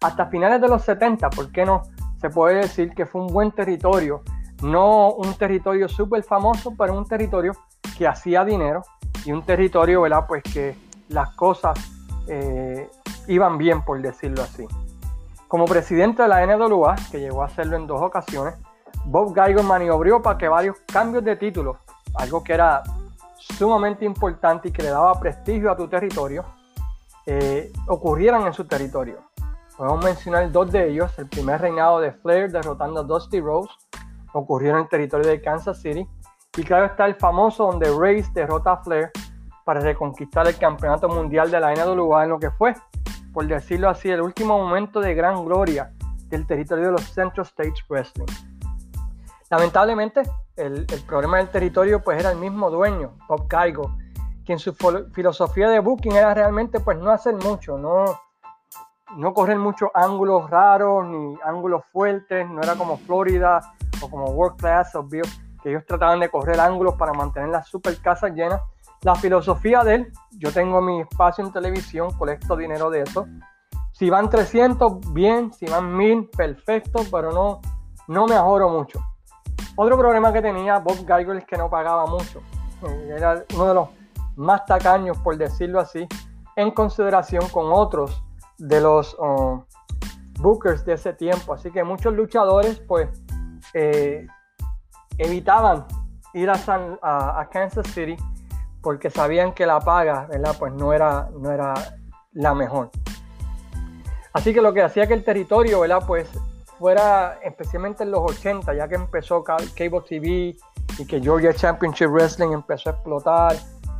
hasta 0.00 0.26
finales 0.26 0.60
de 0.60 0.68
los 0.68 0.82
70, 0.82 1.30
¿por 1.30 1.52
qué 1.52 1.64
no? 1.64 1.82
Se 2.20 2.30
puede 2.30 2.56
decir 2.56 2.94
que 2.94 3.06
fue 3.06 3.22
un 3.22 3.28
buen 3.28 3.52
territorio, 3.52 4.22
no 4.62 5.12
un 5.12 5.34
territorio 5.34 5.88
súper 5.88 6.22
famoso, 6.22 6.74
pero 6.76 6.96
un 6.96 7.06
territorio 7.06 7.52
que 7.96 8.06
hacía 8.06 8.44
dinero 8.44 8.82
y 9.24 9.32
un 9.32 9.42
territorio, 9.42 10.02
¿verdad? 10.02 10.26
Pues 10.26 10.42
que 10.42 10.74
las 11.08 11.34
cosas 11.34 11.78
eh, 12.28 12.88
iban 13.30 13.58
bien, 13.58 13.82
por 13.82 14.00
decirlo 14.02 14.42
así. 14.42 14.66
Como 15.48 15.64
presidente 15.64 16.22
de 16.22 16.28
la 16.28 16.46
NWA, 16.46 16.96
que 17.10 17.20
llegó 17.20 17.42
a 17.42 17.46
hacerlo 17.46 17.76
en 17.76 17.86
dos 17.86 18.00
ocasiones, 18.00 18.54
Bob 19.04 19.34
Geiger 19.34 19.62
maniobró 19.62 20.20
para 20.20 20.36
que 20.36 20.48
varios 20.48 20.76
cambios 20.92 21.24
de 21.24 21.36
títulos, 21.36 21.76
algo 22.14 22.42
que 22.42 22.52
era 22.52 22.82
sumamente 23.36 24.04
importante 24.04 24.68
y 24.68 24.72
que 24.72 24.82
le 24.82 24.90
daba 24.90 25.18
prestigio 25.18 25.70
a 25.70 25.76
tu 25.76 25.88
territorio, 25.88 26.44
eh, 27.26 27.72
ocurrieran 27.86 28.46
en 28.46 28.52
su 28.52 28.64
territorio. 28.64 29.18
Podemos 29.76 30.04
mencionar 30.04 30.50
dos 30.50 30.70
de 30.70 30.90
ellos. 30.90 31.16
El 31.18 31.28
primer 31.28 31.60
reinado 31.60 32.00
de 32.00 32.12
Flair 32.12 32.50
derrotando 32.50 33.00
a 33.00 33.02
Dusty 33.02 33.40
Rose 33.40 33.70
ocurrió 34.32 34.72
en 34.72 34.78
el 34.80 34.88
territorio 34.88 35.28
de 35.28 35.40
Kansas 35.40 35.80
City. 35.80 36.06
Y 36.56 36.62
claro 36.64 36.86
está 36.86 37.06
el 37.06 37.14
famoso 37.14 37.66
donde 37.66 37.88
Race 37.88 38.30
derrota 38.34 38.72
a 38.72 38.76
Flair 38.82 39.10
para 39.64 39.80
reconquistar 39.80 40.46
el 40.48 40.58
campeonato 40.58 41.08
mundial 41.08 41.50
de 41.50 41.60
la 41.60 41.72
NWA 41.74 42.24
en 42.24 42.30
lo 42.30 42.38
que 42.38 42.50
fue, 42.50 42.74
por 43.32 43.46
decirlo 43.46 43.88
así, 43.88 44.10
el 44.10 44.20
último 44.20 44.58
momento 44.58 45.00
de 45.00 45.14
gran 45.14 45.44
gloria 45.44 45.92
del 46.28 46.46
territorio 46.46 46.86
de 46.86 46.92
los 46.92 47.02
Central 47.02 47.46
States 47.46 47.84
Wrestling. 47.88 48.26
Lamentablemente, 49.50 50.22
el, 50.56 50.86
problema 51.06 51.38
del 51.38 51.48
territorio 51.48 52.02
pues 52.02 52.20
era 52.20 52.30
el 52.30 52.38
mismo 52.38 52.70
dueño, 52.70 53.16
Bob 53.28 53.48
Caigo, 53.48 53.96
quien 54.44 54.58
su 54.58 54.74
filosofía 55.12 55.68
de 55.68 55.80
booking 55.80 56.12
era 56.12 56.32
realmente 56.34 56.80
pues 56.80 56.98
no 56.98 57.10
hacer 57.10 57.34
mucho, 57.34 57.76
no, 57.76 58.04
no 59.16 59.34
correr 59.34 59.58
muchos 59.58 59.90
ángulos 59.94 60.48
raros 60.50 61.04
ni 61.06 61.36
ángulos 61.44 61.82
fuertes, 61.92 62.48
no 62.48 62.60
era 62.62 62.76
como 62.76 62.96
Florida 62.96 63.60
o 64.00 64.08
como 64.08 64.26
World 64.26 64.58
Class 64.58 64.94
o 64.94 65.08
que 65.08 65.20
ellos 65.64 65.84
trataban 65.84 66.20
de 66.20 66.30
correr 66.30 66.60
ángulos 66.60 66.94
para 66.94 67.12
mantener 67.12 67.48
las 67.48 67.68
super 67.68 67.96
casas 68.00 68.32
llenas. 68.32 68.60
La 69.02 69.14
filosofía 69.14 69.82
de 69.82 69.94
él, 69.94 70.12
yo 70.32 70.52
tengo 70.52 70.80
mi 70.80 71.00
espacio 71.00 71.44
en 71.44 71.52
televisión, 71.52 72.10
colecto 72.18 72.56
dinero 72.56 72.90
de 72.90 73.02
eso. 73.02 73.26
Si 73.92 74.10
van 74.10 74.28
300, 74.28 75.12
bien, 75.12 75.52
si 75.52 75.66
van 75.66 75.96
1000, 75.96 76.28
perfecto, 76.28 77.00
pero 77.10 77.32
no, 77.32 77.60
no 78.08 78.26
me 78.26 78.34
ahorro 78.34 78.68
mucho. 78.68 79.00
Otro 79.76 79.96
problema 79.96 80.32
que 80.32 80.42
tenía 80.42 80.78
Bob 80.78 81.06
Geiger 81.06 81.36
es 81.36 81.44
que 81.44 81.56
no 81.56 81.70
pagaba 81.70 82.06
mucho. 82.06 82.40
Era 83.08 83.44
uno 83.54 83.66
de 83.66 83.74
los 83.74 83.88
más 84.36 84.64
tacaños, 84.66 85.18
por 85.18 85.36
decirlo 85.36 85.80
así, 85.80 86.06
en 86.56 86.70
consideración 86.70 87.48
con 87.48 87.72
otros 87.72 88.22
de 88.58 88.80
los 88.80 89.14
uh, 89.18 89.62
bookers 90.38 90.84
de 90.84 90.94
ese 90.94 91.12
tiempo. 91.12 91.54
Así 91.54 91.70
que 91.70 91.84
muchos 91.84 92.14
luchadores, 92.14 92.80
pues, 92.80 93.08
eh, 93.74 94.26
evitaban 95.18 95.86
ir 96.34 96.50
a, 96.50 97.48
Kansas 97.50 97.86
City 97.88 98.16
porque 98.82 99.10
sabían 99.10 99.52
que 99.52 99.66
la 99.66 99.80
paga, 99.80 100.26
¿verdad? 100.30 100.56
Pues 100.58 100.72
no 100.72 100.92
era, 100.92 101.28
no 101.38 101.50
era 101.50 101.74
la 102.32 102.54
mejor. 102.54 102.90
Así 104.32 104.54
que 104.54 104.60
lo 104.60 104.72
que 104.72 104.82
hacía 104.82 105.06
que 105.06 105.14
el 105.14 105.24
territorio, 105.24 105.80
¿verdad? 105.80 106.02
Pues 106.06 106.28
fuera, 106.78 107.38
especialmente 107.42 108.04
en 108.04 108.10
los 108.10 108.20
80, 108.20 108.72
ya 108.74 108.88
que 108.88 108.94
empezó 108.94 109.44
Cable 109.44 110.00
TV 110.08 110.56
y 110.98 111.06
que 111.06 111.20
Georgia 111.20 111.52
Championship 111.52 112.08
Wrestling 112.08 112.52
empezó 112.52 112.90
a 112.90 112.92
explotar, 112.92 113.56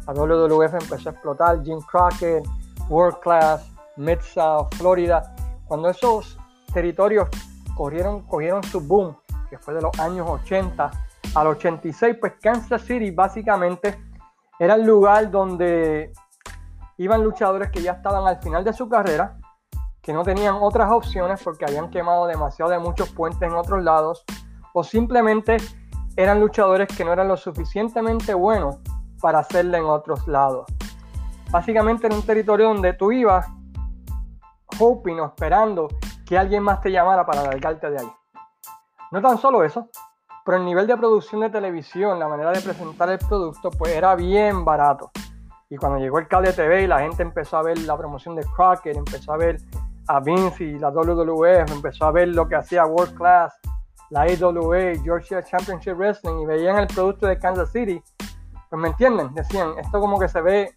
la 0.06 0.12
WWF 0.14 0.74
empezó 0.74 1.10
a 1.10 1.12
explotar, 1.12 1.62
Jim 1.62 1.80
Crockett, 1.80 2.44
World 2.88 3.18
Class, 3.20 3.70
Mid-South, 3.96 4.74
Florida, 4.76 5.34
cuando 5.66 5.90
esos 5.90 6.38
territorios 6.72 7.28
corrieron, 7.76 8.22
cogieron 8.22 8.62
su 8.64 8.80
boom, 8.80 9.16
que 9.50 9.58
fue 9.58 9.74
de 9.74 9.82
los 9.82 9.98
años 9.98 10.28
80 10.28 10.90
al 11.34 11.46
86, 11.46 12.16
pues 12.20 12.32
Kansas 12.40 12.82
City 12.82 13.10
básicamente 13.10 13.98
era 14.60 14.74
el 14.74 14.84
lugar 14.84 15.30
donde 15.30 16.12
iban 16.98 17.24
luchadores 17.24 17.70
que 17.70 17.80
ya 17.82 17.92
estaban 17.92 18.28
al 18.28 18.40
final 18.42 18.62
de 18.62 18.74
su 18.74 18.90
carrera 18.90 19.38
que 20.02 20.12
no 20.12 20.22
tenían 20.22 20.56
otras 20.60 20.92
opciones 20.92 21.42
porque 21.42 21.64
habían 21.64 21.90
quemado 21.90 22.26
demasiado 22.26 22.70
de 22.70 22.78
muchos 22.78 23.08
puentes 23.10 23.42
en 23.42 23.54
otros 23.54 23.82
lados, 23.82 24.24
o 24.72 24.84
simplemente 24.84 25.56
eran 26.16 26.40
luchadores 26.40 26.88
que 26.94 27.04
no 27.04 27.12
eran 27.12 27.28
lo 27.28 27.36
suficientemente 27.36 28.34
buenos 28.34 28.76
para 29.20 29.40
hacerle 29.40 29.78
en 29.78 29.84
otros 29.84 30.26
lados. 30.28 30.66
Básicamente 31.50 32.06
en 32.06 32.14
un 32.14 32.22
territorio 32.22 32.68
donde 32.68 32.92
tú 32.92 33.12
ibas 33.12 33.46
hoping 34.78 35.20
o 35.20 35.26
esperando 35.26 35.88
que 36.26 36.38
alguien 36.38 36.62
más 36.62 36.80
te 36.80 36.90
llamara 36.90 37.26
para 37.26 37.42
largarte 37.42 37.90
de 37.90 38.00
ahí. 38.00 38.12
No 39.10 39.20
tan 39.20 39.38
solo 39.38 39.64
eso, 39.64 39.88
pero 40.44 40.58
el 40.58 40.64
nivel 40.64 40.86
de 40.86 40.96
producción 40.96 41.40
de 41.42 41.50
televisión, 41.50 42.18
la 42.18 42.28
manera 42.28 42.50
de 42.52 42.60
presentar 42.60 43.10
el 43.10 43.18
producto, 43.18 43.70
pues 43.70 43.92
era 43.94 44.14
bien 44.14 44.64
barato. 44.64 45.10
Y 45.68 45.76
cuando 45.76 45.98
llegó 45.98 46.18
el 46.18 46.26
cable 46.26 46.52
TV 46.52 46.82
y 46.82 46.86
la 46.86 47.00
gente 47.00 47.22
empezó 47.22 47.56
a 47.56 47.62
ver 47.62 47.78
la 47.78 47.96
promoción 47.96 48.34
de 48.34 48.44
Crockett, 48.56 48.96
empezó 48.96 49.32
a 49.32 49.36
ver 49.36 49.58
a 50.08 50.18
Vince 50.18 50.64
y 50.64 50.78
la 50.78 50.90
WWF, 50.90 51.70
empezó 51.70 52.06
a 52.06 52.10
ver 52.10 52.28
lo 52.28 52.48
que 52.48 52.56
hacía 52.56 52.84
World 52.86 53.14
Class, 53.14 53.54
la 54.10 54.22
AWA, 54.22 55.00
Georgia 55.04 55.42
Championship 55.42 55.94
Wrestling 55.94 56.40
y 56.40 56.46
veían 56.46 56.78
el 56.78 56.88
producto 56.88 57.28
de 57.28 57.38
Kansas 57.38 57.70
City, 57.70 58.02
pues 58.68 58.82
me 58.82 58.88
entienden, 58.88 59.32
decían, 59.34 59.70
esto 59.78 60.00
como 60.00 60.18
que 60.18 60.28
se 60.28 60.40
ve 60.40 60.74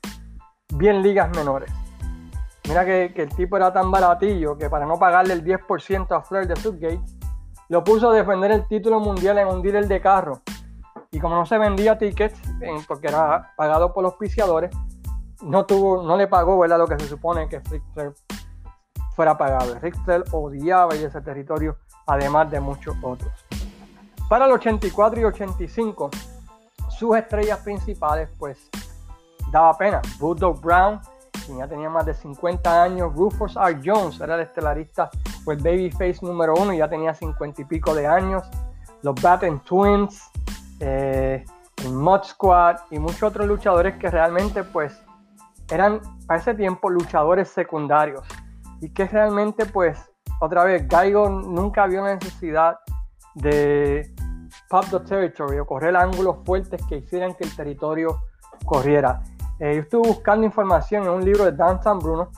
bien 0.75 1.01
ligas 1.01 1.35
menores. 1.35 1.71
Mira 2.67 2.85
que, 2.85 3.11
el 3.15 3.29
tipo 3.35 3.57
era 3.57 3.73
tan 3.73 3.91
baratillo 3.91 4.57
que 4.57 4.69
para 4.69 4.85
no 4.85 4.97
pagarle 4.97 5.33
el 5.33 5.43
10% 5.43 6.15
a 6.15 6.21
Flair 6.21 6.47
de 6.47 6.55
Subgate, 6.55 7.01
lo 7.69 7.83
puso 7.83 8.09
a 8.09 8.13
defender 8.13 8.51
el 8.51 8.67
título 8.67 8.99
mundial 8.99 9.37
en 9.37 9.47
un 9.47 9.61
dealer 9.61 9.87
de 9.87 10.01
carro. 10.01 10.41
Y 11.11 11.19
como 11.19 11.35
no 11.35 11.45
se 11.45 11.57
vendía 11.57 11.97
tickets, 11.97 12.39
porque 12.87 13.07
era 13.07 13.53
pagado 13.55 13.93
por 13.93 14.03
los 14.03 14.15
piciadores, 14.15 14.71
no 15.41 15.65
tuvo, 15.65 16.03
no 16.03 16.17
le 16.17 16.27
pagó 16.27 16.57
¿verdad? 16.57 16.77
lo 16.77 16.87
que 16.87 16.97
se 16.99 17.07
supone 17.07 17.47
que 17.47 17.61
Flair 17.61 18.13
fuera 19.15 19.37
pagado. 19.37 19.75
Rick 19.79 19.95
odiaba 20.31 20.93
ese 20.95 21.21
territorio, 21.21 21.77
además 22.07 22.49
de 22.49 22.59
muchos 22.59 22.95
otros. 23.01 23.31
Para 24.27 24.45
el 24.45 24.51
84 24.53 25.21
y 25.21 25.23
85, 25.25 26.09
sus 26.89 27.15
estrellas 27.15 27.59
principales, 27.59 28.29
pues, 28.37 28.69
daba 29.51 29.77
pena. 29.77 30.01
Bulldog 30.19 30.59
Brown, 30.61 30.99
quien 31.45 31.59
ya 31.59 31.67
tenía 31.67 31.89
más 31.89 32.05
de 32.05 32.13
50 32.13 32.83
años, 32.83 33.13
Rufus 33.13 33.55
R. 33.55 33.79
Jones 33.83 34.19
era 34.19 34.35
el 34.35 34.41
estelarista, 34.41 35.09
pues 35.45 35.61
Babyface 35.61 36.19
número 36.21 36.53
uno, 36.55 36.73
ya 36.73 36.89
tenía 36.89 37.13
50 37.13 37.61
y 37.61 37.65
pico 37.65 37.93
de 37.93 38.07
años. 38.07 38.43
Los 39.01 39.21
Batten 39.21 39.59
Twins, 39.59 40.29
eh, 40.79 41.43
Mod 41.91 42.23
Squad 42.23 42.77
y 42.91 42.99
muchos 42.99 43.23
otros 43.23 43.47
luchadores 43.47 43.95
que 43.97 44.09
realmente, 44.09 44.63
pues, 44.63 45.01
eran 45.69 46.01
para 46.27 46.39
ese 46.39 46.53
tiempo 46.53 46.89
luchadores 46.89 47.49
secundarios 47.49 48.25
y 48.81 48.89
que 48.89 49.05
realmente 49.05 49.65
pues 49.65 49.97
otra 50.39 50.65
vez, 50.65 50.87
Gaigo 50.89 51.29
nunca 51.29 51.87
vio 51.87 52.03
necesidad 52.03 52.77
de 53.33 54.13
pop 54.69 54.83
the 54.91 54.99
territory 54.99 55.57
o 55.59 55.65
correr 55.65 55.95
ángulos 55.95 56.37
fuertes 56.45 56.81
que 56.87 56.97
hicieran 56.97 57.33
que 57.33 57.45
el 57.45 57.55
territorio 57.55 58.23
corriera. 58.65 59.23
Eh, 59.59 59.75
yo 59.75 59.81
estuve 59.83 60.07
buscando 60.09 60.45
información 60.45 61.03
en 61.03 61.11
un 61.11 61.23
libro 61.23 61.45
de 61.45 61.53
Dan 61.53 61.81
San 61.81 61.99
Bruno 61.99 62.29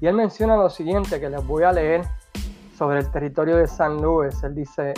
y 0.00 0.06
él 0.06 0.14
menciona 0.14 0.56
lo 0.56 0.70
siguiente 0.70 1.20
que 1.20 1.28
les 1.28 1.46
voy 1.46 1.64
a 1.64 1.72
leer 1.72 2.06
sobre 2.82 2.98
el 2.98 3.08
territorio 3.12 3.58
de 3.58 3.68
San 3.68 4.02
Luis. 4.02 4.42
Él 4.42 4.56
dice, 4.56 4.92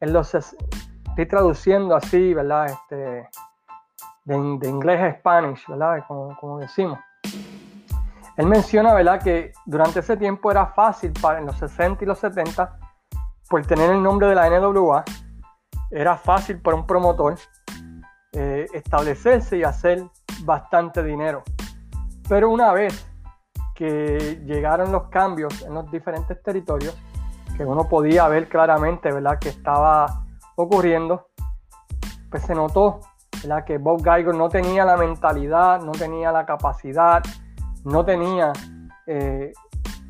él 0.00 0.14
los 0.14 0.34
estoy 0.34 1.26
traduciendo 1.28 1.94
así, 1.94 2.32
¿verdad? 2.32 2.70
Este, 2.70 3.28
de, 4.24 4.66
inglés 4.66 4.98
a 4.98 5.12
Spanish, 5.18 5.62
¿verdad? 5.68 6.06
Como, 6.08 6.34
como, 6.38 6.58
decimos. 6.58 6.98
Él 8.38 8.46
menciona, 8.46 8.94
¿verdad? 8.94 9.20
Que 9.22 9.52
durante 9.66 10.00
ese 10.00 10.16
tiempo 10.16 10.50
era 10.50 10.68
fácil 10.68 11.12
para 11.20 11.40
en 11.40 11.44
los 11.44 11.58
60 11.58 12.02
y 12.02 12.06
los 12.06 12.18
70, 12.18 12.78
por 13.50 13.60
tener 13.66 13.90
el 13.90 14.02
nombre 14.02 14.28
de 14.28 14.34
la 14.34 14.48
NWA, 14.48 15.04
era 15.90 16.16
fácil 16.16 16.62
para 16.62 16.78
un 16.78 16.86
promotor 16.86 17.36
eh, 18.32 18.66
establecerse 18.72 19.58
y 19.58 19.64
hacer 19.64 20.02
bastante 20.44 21.02
dinero. 21.02 21.42
Pero 22.26 22.48
una 22.48 22.72
vez 22.72 23.06
que 23.74 24.40
llegaron 24.46 24.92
los 24.92 25.08
cambios 25.08 25.60
en 25.60 25.74
los 25.74 25.90
diferentes 25.90 26.42
territorios, 26.42 26.96
que 27.58 27.64
uno 27.64 27.88
podía 27.88 28.28
ver 28.28 28.48
claramente, 28.48 29.10
¿verdad? 29.10 29.40
Que 29.40 29.48
estaba 29.48 30.24
ocurriendo, 30.54 31.26
pues 32.30 32.44
se 32.44 32.54
notó, 32.54 33.00
¿verdad? 33.42 33.64
Que 33.64 33.78
Bob 33.78 34.00
Geiger 34.04 34.32
no 34.32 34.48
tenía 34.48 34.84
la 34.84 34.96
mentalidad, 34.96 35.82
no 35.82 35.90
tenía 35.90 36.30
la 36.30 36.46
capacidad, 36.46 37.20
no 37.84 38.04
tenía 38.04 38.52
eh, 39.08 39.52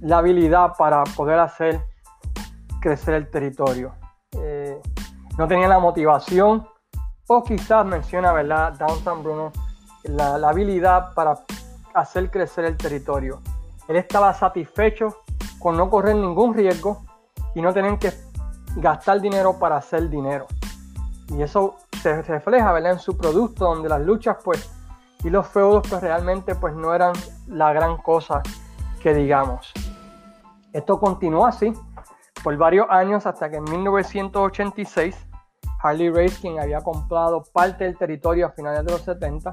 la 0.02 0.18
habilidad 0.18 0.74
para 0.76 1.02
poder 1.04 1.38
hacer 1.38 1.80
crecer 2.82 3.14
el 3.14 3.30
territorio. 3.30 3.94
Eh, 4.32 4.78
no 5.38 5.48
tenía 5.48 5.68
la 5.68 5.78
motivación 5.78 6.68
o 7.28 7.42
quizás 7.42 7.86
menciona, 7.86 8.30
¿verdad? 8.32 8.74
Downtown 8.74 9.22
Bruno, 9.22 9.52
la, 10.04 10.34
habilidad 10.46 11.14
para 11.14 11.34
hacer 11.94 12.30
crecer 12.30 12.66
el 12.66 12.76
territorio. 12.76 13.40
Él 13.88 13.96
estaba 13.96 14.34
satisfecho 14.34 15.22
con 15.58 15.78
no 15.78 15.88
correr 15.88 16.14
ningún 16.14 16.52
riesgo 16.52 17.07
y 17.54 17.62
no 17.62 17.72
tener 17.72 17.98
que 17.98 18.12
gastar 18.76 19.20
dinero 19.20 19.58
para 19.58 19.76
hacer 19.76 20.08
dinero. 20.08 20.46
Y 21.28 21.42
eso 21.42 21.76
se 22.02 22.22
refleja 22.22 22.72
¿verdad? 22.72 22.92
en 22.92 22.98
su 22.98 23.16
producto, 23.16 23.64
donde 23.64 23.88
las 23.88 24.00
luchas 24.00 24.36
pues 24.42 24.70
y 25.24 25.30
los 25.30 25.46
feudos 25.48 25.86
pues 25.88 26.00
realmente 26.00 26.54
pues 26.54 26.74
no 26.74 26.94
eran 26.94 27.12
la 27.48 27.72
gran 27.72 27.96
cosa 27.98 28.42
que 29.02 29.14
digamos. 29.14 29.72
Esto 30.72 31.00
continuó 31.00 31.46
así 31.46 31.72
por 32.42 32.56
varios 32.56 32.86
años 32.90 33.26
hasta 33.26 33.50
que 33.50 33.56
en 33.56 33.64
1986 33.64 35.28
Harley 35.80 36.10
Race, 36.10 36.40
quien 36.40 36.58
había 36.58 36.80
comprado 36.80 37.44
parte 37.52 37.84
del 37.84 37.96
territorio 37.96 38.46
a 38.46 38.50
finales 38.50 38.84
de 38.84 38.92
los 38.92 39.02
70, 39.02 39.52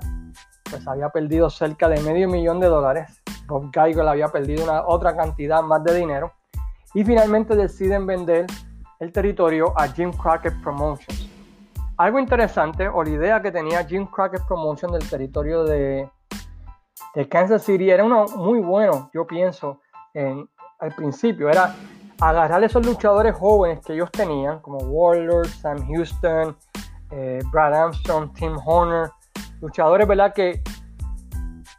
pues 0.69 0.87
había 0.87 1.09
perdido 1.09 1.49
cerca 1.49 1.87
de 1.87 2.01
medio 2.01 2.27
millón 2.27 2.59
de 2.59 2.67
dólares. 2.67 3.21
Bob 3.47 3.69
Geigel 3.71 4.07
había 4.07 4.29
perdido 4.29 4.63
una 4.63 4.87
otra 4.87 5.15
cantidad 5.15 5.61
más 5.61 5.83
de 5.83 5.93
dinero. 5.93 6.31
Y 6.95 7.03
finalmente 7.03 7.55
deciden 7.55 8.07
vender 8.07 8.47
el 8.99 9.11
territorio 9.11 9.77
a 9.77 9.87
Jim 9.87 10.11
Crockett 10.11 10.59
Promotions. 10.63 11.29
Algo 11.97 12.19
interesante, 12.19 12.87
o 12.87 13.03
la 13.03 13.09
idea 13.09 13.41
que 13.41 13.51
tenía 13.51 13.85
Jim 13.85 14.07
Crockett 14.07 14.47
Promotions 14.47 14.93
del 14.93 15.07
territorio 15.07 15.63
de, 15.63 16.09
de 17.13 17.29
Kansas 17.29 17.63
City 17.63 17.89
era 17.89 18.03
uno 18.03 18.25
muy 18.37 18.59
bueno, 18.59 19.11
yo 19.13 19.27
pienso, 19.27 19.81
en, 20.13 20.49
al 20.79 20.91
principio. 20.93 21.49
Era 21.49 21.75
agarrar 22.19 22.63
esos 22.63 22.85
luchadores 22.85 23.35
jóvenes 23.35 23.79
que 23.85 23.93
ellos 23.93 24.11
tenían, 24.11 24.59
como 24.59 24.77
Warlord, 24.79 25.47
Sam 25.47 25.87
Houston, 25.87 26.57
eh, 27.11 27.39
Brad 27.51 27.73
Armstrong, 27.73 28.33
Tim 28.33 28.57
Horner, 28.65 29.09
luchadores 29.61 30.07
¿verdad? 30.07 30.33
que 30.33 30.61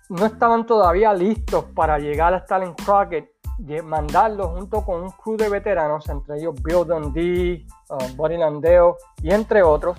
no 0.08 0.26
estaban 0.26 0.66
todavía 0.66 1.12
listos 1.12 1.64
para 1.74 1.98
llegar 1.98 2.32
a 2.34 2.38
estar 2.38 2.62
en 2.62 2.74
Crockett, 2.74 3.35
mandarlos 3.82 4.48
junto 4.48 4.84
con 4.84 5.02
un 5.02 5.10
crew 5.10 5.36
de 5.36 5.48
veteranos, 5.48 6.08
entre 6.08 6.38
ellos 6.38 6.54
Bill 6.62 6.86
Dundee, 6.86 7.66
uh, 7.90 8.16
Buddy 8.16 8.36
y 9.22 9.30
entre 9.30 9.62
otros, 9.62 9.96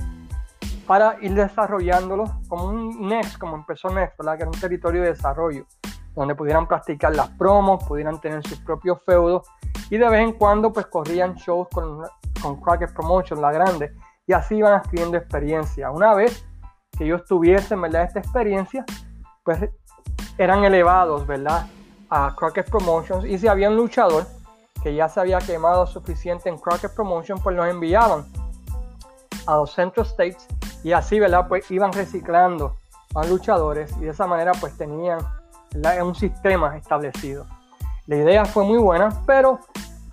para 0.86 1.18
ir 1.22 1.34
desarrollándolos 1.34 2.30
como 2.48 2.66
un 2.66 3.08
Next, 3.08 3.38
como 3.38 3.56
empezó 3.56 3.90
Next, 3.90 4.18
¿verdad? 4.18 4.38
que 4.38 4.44
era 4.44 4.52
un 4.52 4.60
territorio 4.60 5.02
de 5.02 5.10
desarrollo, 5.10 5.66
donde 6.16 6.36
pudieran 6.36 6.68
practicar 6.68 7.16
las 7.16 7.30
promos, 7.30 7.84
pudieran 7.84 8.20
tener 8.22 8.46
sus 8.48 8.60
propios 8.60 9.00
feudos 9.06 9.48
y 9.90 9.98
de 9.98 10.10
vez 10.10 10.22
en 10.22 10.34
cuando 10.34 10.72
pues 10.72 10.88
corrían 10.88 11.36
shows 11.36 11.68
con, 11.74 12.04
con 12.42 12.60
Crockett 12.62 12.94
Promotion, 12.94 13.42
la 13.42 13.52
grande, 13.52 13.94
y 14.26 14.34
así 14.34 14.56
iban 14.56 14.74
adquiriendo 14.74 15.18
experiencia. 15.18 15.92
Una 15.92 16.14
vez 16.14 16.46
que 16.98 17.06
ellos 17.06 17.24
tuviesen, 17.26 17.82
¿verdad? 17.82 18.04
Esta 18.04 18.20
experiencia, 18.20 18.86
pues 19.44 19.70
eran 20.38 20.64
elevados, 20.64 21.26
¿verdad? 21.26 21.68
A 22.10 22.34
Crockett 22.36 22.70
Promotions 22.70 23.26
y 23.26 23.38
si 23.38 23.48
había 23.48 23.70
un 23.70 23.76
luchador 23.76 24.26
que 24.82 24.96
ya 24.96 25.10
se 25.10 25.20
había 25.20 25.40
quemado 25.40 25.86
suficiente 25.88 26.50
en 26.50 26.58
Crockett 26.58 26.94
Promotion, 26.94 27.40
pues 27.40 27.56
los 27.56 27.68
enviaban 27.68 28.26
a 29.46 29.56
los 29.58 29.74
Central 29.74 30.06
States 30.06 30.48
y 30.84 30.92
así, 30.92 31.20
¿verdad? 31.20 31.48
Pues 31.48 31.70
iban 31.72 31.92
reciclando 31.92 32.76
a 33.16 33.26
luchadores 33.26 33.92
y 33.98 34.02
de 34.02 34.12
esa 34.12 34.28
manera 34.28 34.52
pues 34.60 34.78
tenían 34.78 35.20
un 36.04 36.16
sistema 36.16 36.78
establecido. 36.78 37.46
La 38.06 38.16
idea 38.16 38.46
fue 38.46 38.64
muy 38.64 38.78
buena, 38.78 39.10
pero 39.26 39.60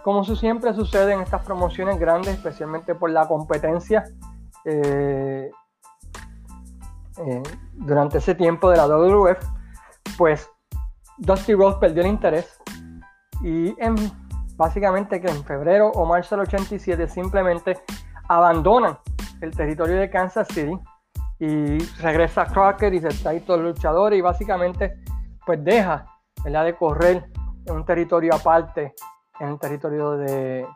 como 0.03 0.25
siempre 0.25 0.75
sucede 0.75 1.15
en 1.15 1.21
estas 1.21 1.45
promociones 1.45 1.99
grandes, 1.99 2.35
especialmente 2.35 2.95
por 2.95 3.11
la 3.11 3.27
competencia 3.27 4.05
eh, 4.65 5.51
eh, 7.19 7.43
durante 7.73 8.19
ese 8.19 8.35
tiempo 8.35 8.69
de 8.71 8.77
la 8.77 8.87
WWF, 8.87 9.39
pues 10.19 10.51
Dusty 11.19 11.55
Rhodes 11.55 11.77
perdió 11.77 12.03
el 12.03 12.09
interés 12.09 12.59
y 13.43 13.75
en, 13.81 13.95
básicamente 14.57 15.21
que 15.21 15.29
en 15.29 15.45
febrero 15.45 15.91
o 15.91 16.07
marzo 16.07 16.37
del 16.37 16.47
87 16.47 17.09
simplemente 17.09 17.79
abandonan 18.29 18.99
el 19.41 19.55
territorio 19.55 19.97
de 19.97 20.11
Kansas 20.11 20.49
City 20.49 20.79
y 21.39 21.79
regresa 22.01 22.47
Crockett 22.47 22.95
y 22.95 23.01
se 23.01 23.09
está 23.09 23.31
ahí 23.31 23.41
todo 23.41 23.59
el 23.59 23.65
luchador 23.65 24.15
y 24.15 24.21
básicamente 24.21 24.99
pues 25.45 25.63
deja 25.63 26.07
de 26.45 26.77
correr 26.77 27.31
en 27.67 27.75
un 27.75 27.85
territorio 27.85 28.35
aparte, 28.35 28.95
en 29.41 29.49
el 29.49 29.59
territorio 29.59 30.13
de, 30.13 30.67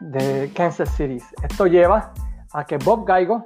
de 0.00 0.52
Kansas 0.54 0.90
City. 0.90 1.18
Esto 1.42 1.66
lleva 1.66 2.12
a 2.52 2.64
que 2.64 2.78
Bob 2.78 3.04
Gaigo, 3.04 3.44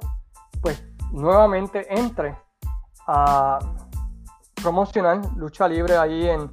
pues 0.61 0.83
nuevamente 1.11 1.85
entre 1.89 2.35
a 3.07 3.59
promocionar 4.61 5.21
lucha 5.35 5.67
libre 5.67 5.97
allí 5.97 6.27
en, 6.29 6.49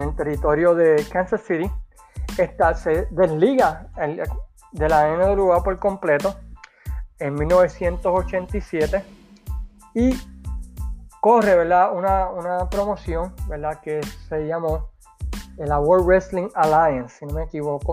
en 0.00 0.16
territorio 0.16 0.74
de 0.74 1.04
Kansas 1.10 1.42
City. 1.42 1.70
Esta 2.38 2.74
se 2.74 3.06
desliga 3.10 3.88
de 4.72 4.88
la 4.88 5.16
NWA 5.16 5.62
por 5.62 5.78
completo 5.78 6.34
en 7.18 7.34
1987 7.34 9.04
y 9.94 10.18
corre, 11.20 11.56
¿verdad? 11.56 11.96
Una, 11.96 12.28
una 12.30 12.68
promoción, 12.68 13.34
¿verdad? 13.48 13.80
Que 13.80 14.00
se 14.28 14.46
llamó 14.46 14.90
la 15.56 15.78
World 15.78 16.06
Wrestling 16.06 16.48
Alliance, 16.54 17.18
si 17.18 17.26
no 17.26 17.34
me 17.34 17.44
equivoco, 17.44 17.92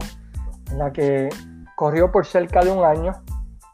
en 0.71 0.79
la 0.79 0.91
que 0.91 1.29
corrió 1.75 2.11
por 2.11 2.25
cerca 2.25 2.63
de 2.63 2.71
un 2.71 2.83
año 2.83 3.23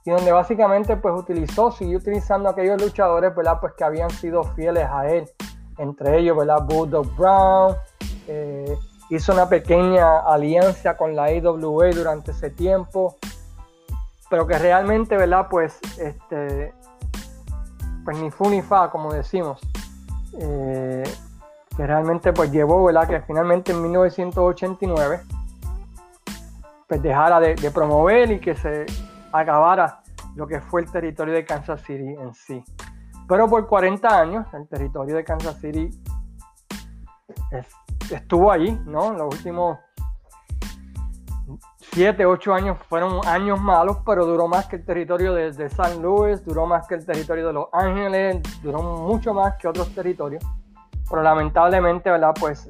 y 0.08 0.10
donde 0.10 0.32
básicamente 0.32 0.96
pues 0.96 1.13
utilizó, 1.20 1.70
siguió 1.70 1.98
utilizando 1.98 2.48
aquellos 2.48 2.82
luchadores, 2.82 3.36
¿verdad? 3.36 3.60
Pues 3.60 3.74
que 3.74 3.84
habían 3.84 4.10
sido 4.10 4.41
fieles 4.41 4.88
a 4.89 5.06
él, 5.10 5.30
entre 5.78 6.20
ellos, 6.20 6.38
¿verdad? 6.38 6.63
Bulldog 6.63 7.13
Brown, 7.17 7.76
eh, 8.26 8.74
hizo 9.10 9.34
una 9.34 9.50
pequeña 9.50 10.20
alianza 10.20 10.96
con 10.96 11.13
la 11.13 11.26
AWA 11.26 11.89
durante 11.93 12.32
ese 12.32 12.50
tiempo, 12.50 13.17
pero 14.30 14.48
que 14.48 14.58
realmente, 14.58 15.17
¿verdad? 15.17 15.48
Pues 15.50 15.78
este, 16.00 16.74
pues 18.06 18.17
ni 18.17 18.32
fu 18.32 18.50
ni 18.50 18.62
fa, 18.62 18.89
como 18.89 19.12
decimos, 19.12 19.60
eh, 20.39 21.04
que 21.76 21.86
realmente 21.86 22.32
pues 22.32 22.50
llevó, 22.50 22.86
¿verdad? 22.86 23.10
Que 23.10 23.20
finalmente 23.24 23.74
en 23.74 23.82
1989 23.82 25.20
pues 26.88 27.02
dejara 27.02 27.41
de, 27.41 27.72
promover 27.72 28.32
y 28.32 28.39
que 28.39 28.56
se 28.56 28.86
acabara 29.39 30.02
lo 30.36 30.47
que 30.47 30.62
fue 30.62 30.82
el 30.82 30.91
territorio 30.91 31.34
de 31.34 31.45
Kansas 31.45 31.82
City 31.82 32.15
en 32.19 32.34
sí. 32.34 32.63
Pero 33.28 33.50
por 33.50 33.67
40 33.67 34.08
años 34.08 34.47
el 34.54 34.67
territorio 34.67 35.15
de 35.15 35.23
Kansas 35.23 35.60
City 35.60 35.89
estuvo 38.12 38.52
allí, 38.52 38.71
¿no? 38.86 39.13
Los 39.13 39.36
últimos 39.36 39.78
7, 41.91 42.26
8 42.26 42.54
años 42.54 42.78
fueron 42.88 43.26
años 43.28 43.60
malos, 43.60 43.97
pero 44.06 44.26
duró 44.26 44.47
más 44.47 44.67
que 44.67 44.76
el 44.76 44.86
territorio 44.86 45.34
de, 45.34 45.69
San 45.69 46.02
Luis, 46.02 46.43
duró 46.45 46.65
más 46.65 46.88
que 46.88 46.95
el 46.95 47.06
territorio 47.06 47.47
de 47.47 47.54
Los 47.54 47.67
Ángeles, 47.71 48.41
duró 48.62 48.82
mucho 48.82 49.34
más 49.34 49.56
que 49.58 49.67
otros 49.67 49.93
territorios. 49.95 50.43
Pero 51.10 51.23
lamentablemente, 51.23 52.12
¿verdad? 52.12 52.34
Pues 52.39 52.69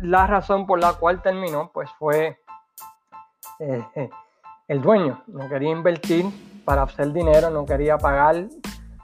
la 0.00 0.26
razón 0.26 0.66
por 0.66 0.78
la 0.78 0.92
cual 0.94 1.22
terminó, 1.22 1.70
pues 1.72 1.90
fue 1.98 2.38
eh, 3.58 4.10
el 4.72 4.80
dueño. 4.80 5.22
No 5.26 5.48
quería 5.48 5.70
invertir 5.70 6.26
para 6.64 6.82
hacer 6.82 7.12
dinero, 7.12 7.50
no 7.50 7.64
quería 7.66 7.98
pagar 7.98 8.48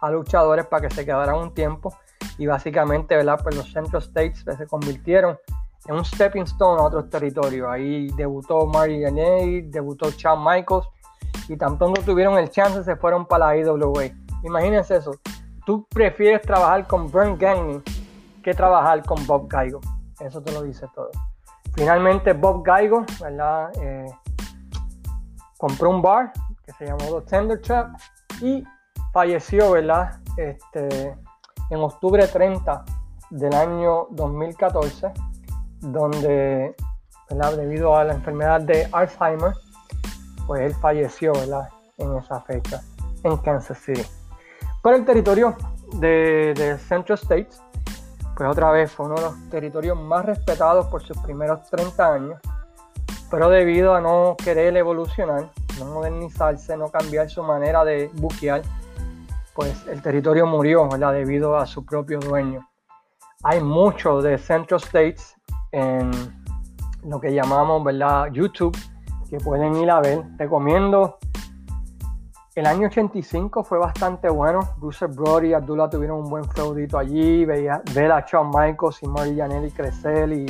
a 0.01 0.11
luchadores 0.11 0.67
para 0.67 0.89
que 0.89 0.95
se 0.95 1.05
quedaran 1.05 1.37
un 1.37 1.53
tiempo. 1.53 1.95
Y 2.39 2.47
básicamente, 2.47 3.17
¿verdad? 3.17 3.39
Pues 3.43 3.57
los 3.57 3.71
Central 3.71 4.03
States 4.03 4.45
se 4.45 4.67
convirtieron 4.67 5.39
en 5.87 5.95
un 5.95 6.05
stepping 6.05 6.45
stone 6.45 6.81
a 6.81 6.85
otros 6.85 7.11
territorios. 7.11 7.69
Ahí 7.69 8.09
debutó 8.17 8.67
Marty 8.67 9.03
Jannetty, 9.03 9.63
debutó 9.63 10.11
Shawn 10.11 10.43
Michaels 10.43 10.87
y 11.49 11.57
tan 11.57 11.77
pronto 11.77 12.01
tuvieron 12.03 12.39
el 12.39 12.51
chance 12.51 12.83
se 12.83 12.97
fueron 12.97 13.27
para 13.27 13.47
la 13.47 13.57
IWA. 13.59 14.05
Imagínense 14.45 14.97
eso. 14.97 15.13
Tú 15.67 15.87
prefieres 15.91 16.43
trabajar 16.43 16.87
con 16.87 17.11
Vern 17.11 17.37
Gagne 17.37 17.83
que 18.43 18.55
trabajar 18.55 19.05
con 19.05 19.27
Bob 19.27 19.49
Gaigo. 19.49 19.81
Eso 20.21 20.41
te 20.41 20.53
lo 20.53 20.63
dice 20.63 20.87
todo. 20.95 21.11
Finalmente 21.75 22.33
Bob 22.33 22.65
Gaigo, 22.65 23.05
¿verdad? 23.21 23.71
Eh, 23.83 24.07
compró 25.59 25.91
un 25.91 26.01
bar 26.01 26.33
que 26.65 26.73
se 26.73 26.87
llamó 26.87 27.21
The 27.21 27.27
Tender 27.29 27.61
Trap 27.61 27.91
y 28.41 28.65
falleció, 29.13 29.73
¿verdad? 29.73 30.21
Este, 30.37 31.15
en 31.71 31.81
octubre 31.81 32.27
30 32.27 32.85
del 33.31 33.55
año 33.55 34.07
2014, 34.11 35.13
donde, 35.81 36.75
¿verdad? 37.29 37.57
Debido 37.57 37.97
a 37.97 38.05
la 38.05 38.15
enfermedad 38.15 38.61
de 38.61 38.89
Alzheimer, 38.93 39.53
pues 40.47 40.63
él 40.63 40.75
falleció, 40.77 41.33
¿verdad? 41.33 41.69
En 41.99 42.17
esa 42.17 42.41
fecha, 42.41 42.81
en 43.25 43.37
Kansas 43.39 43.79
City. 43.79 44.07
Pero 44.83 44.97
el 44.97 45.05
territorio 45.05 45.57
de, 45.95 46.55
de 46.57 46.79
Central 46.79 47.19
States, 47.21 47.61
pues 48.37 48.49
otra 48.49 48.71
vez 48.71 48.93
fue 48.93 49.07
uno 49.07 49.17
de 49.17 49.23
los 49.23 49.51
territorios 49.51 49.99
más 50.01 50.25
respetados 50.25 50.87
por 50.87 51.03
sus 51.03 51.19
primeros 51.19 51.69
30 51.69 52.15
años, 52.15 52.41
pero 53.31 53.49
debido 53.49 53.95
a 53.95 54.01
no 54.01 54.37
querer 54.43 54.77
evolucionar, 54.77 55.51
no 55.79 55.85
modernizarse, 55.87 56.77
no 56.77 56.89
cambiar 56.89 57.29
su 57.29 57.43
manera 57.43 57.85
de 57.85 58.11
buquear, 58.15 58.63
pues 59.55 59.87
el 59.87 60.01
territorio 60.03 60.47
murió 60.47 60.89
¿verdad? 60.89 61.13
debido 61.13 61.57
a 61.57 61.67
su 61.67 61.85
propio 61.85 62.21
dueño. 62.21 62.69
Hay 63.43 63.61
mucho 63.61 64.21
de 64.23 64.39
Central 64.39 64.81
States 64.81 65.37
en 65.73 66.11
lo 67.05 67.21
que 67.21 67.33
llamamos 67.33 67.83
¿verdad? 67.85 68.29
YouTube 68.33 68.77
que 69.29 69.39
pueden 69.39 69.77
ir 69.77 69.91
a 69.91 70.01
ver. 70.01 70.25
Recomiendo. 70.37 71.19
El 72.55 72.67
año 72.67 72.89
85 72.89 73.63
fue 73.63 73.79
bastante 73.79 74.29
bueno. 74.29 74.61
Bruce 74.79 75.07
Brody 75.07 75.49
y 75.49 75.53
Abdullah 75.55 75.89
tuvieron 75.89 76.21
un 76.21 76.31
buen 76.31 76.45
feudito 76.45 76.99
allí. 76.99 77.45
Veía, 77.45 77.83
ver 77.95 78.11
a 78.11 78.25
Shawn 78.27 78.49
Michaels 78.49 79.03
y 79.03 79.07
Marty 79.07 79.37
Jannetty 79.37 79.71
crecer 79.71 80.33
y 80.33 80.47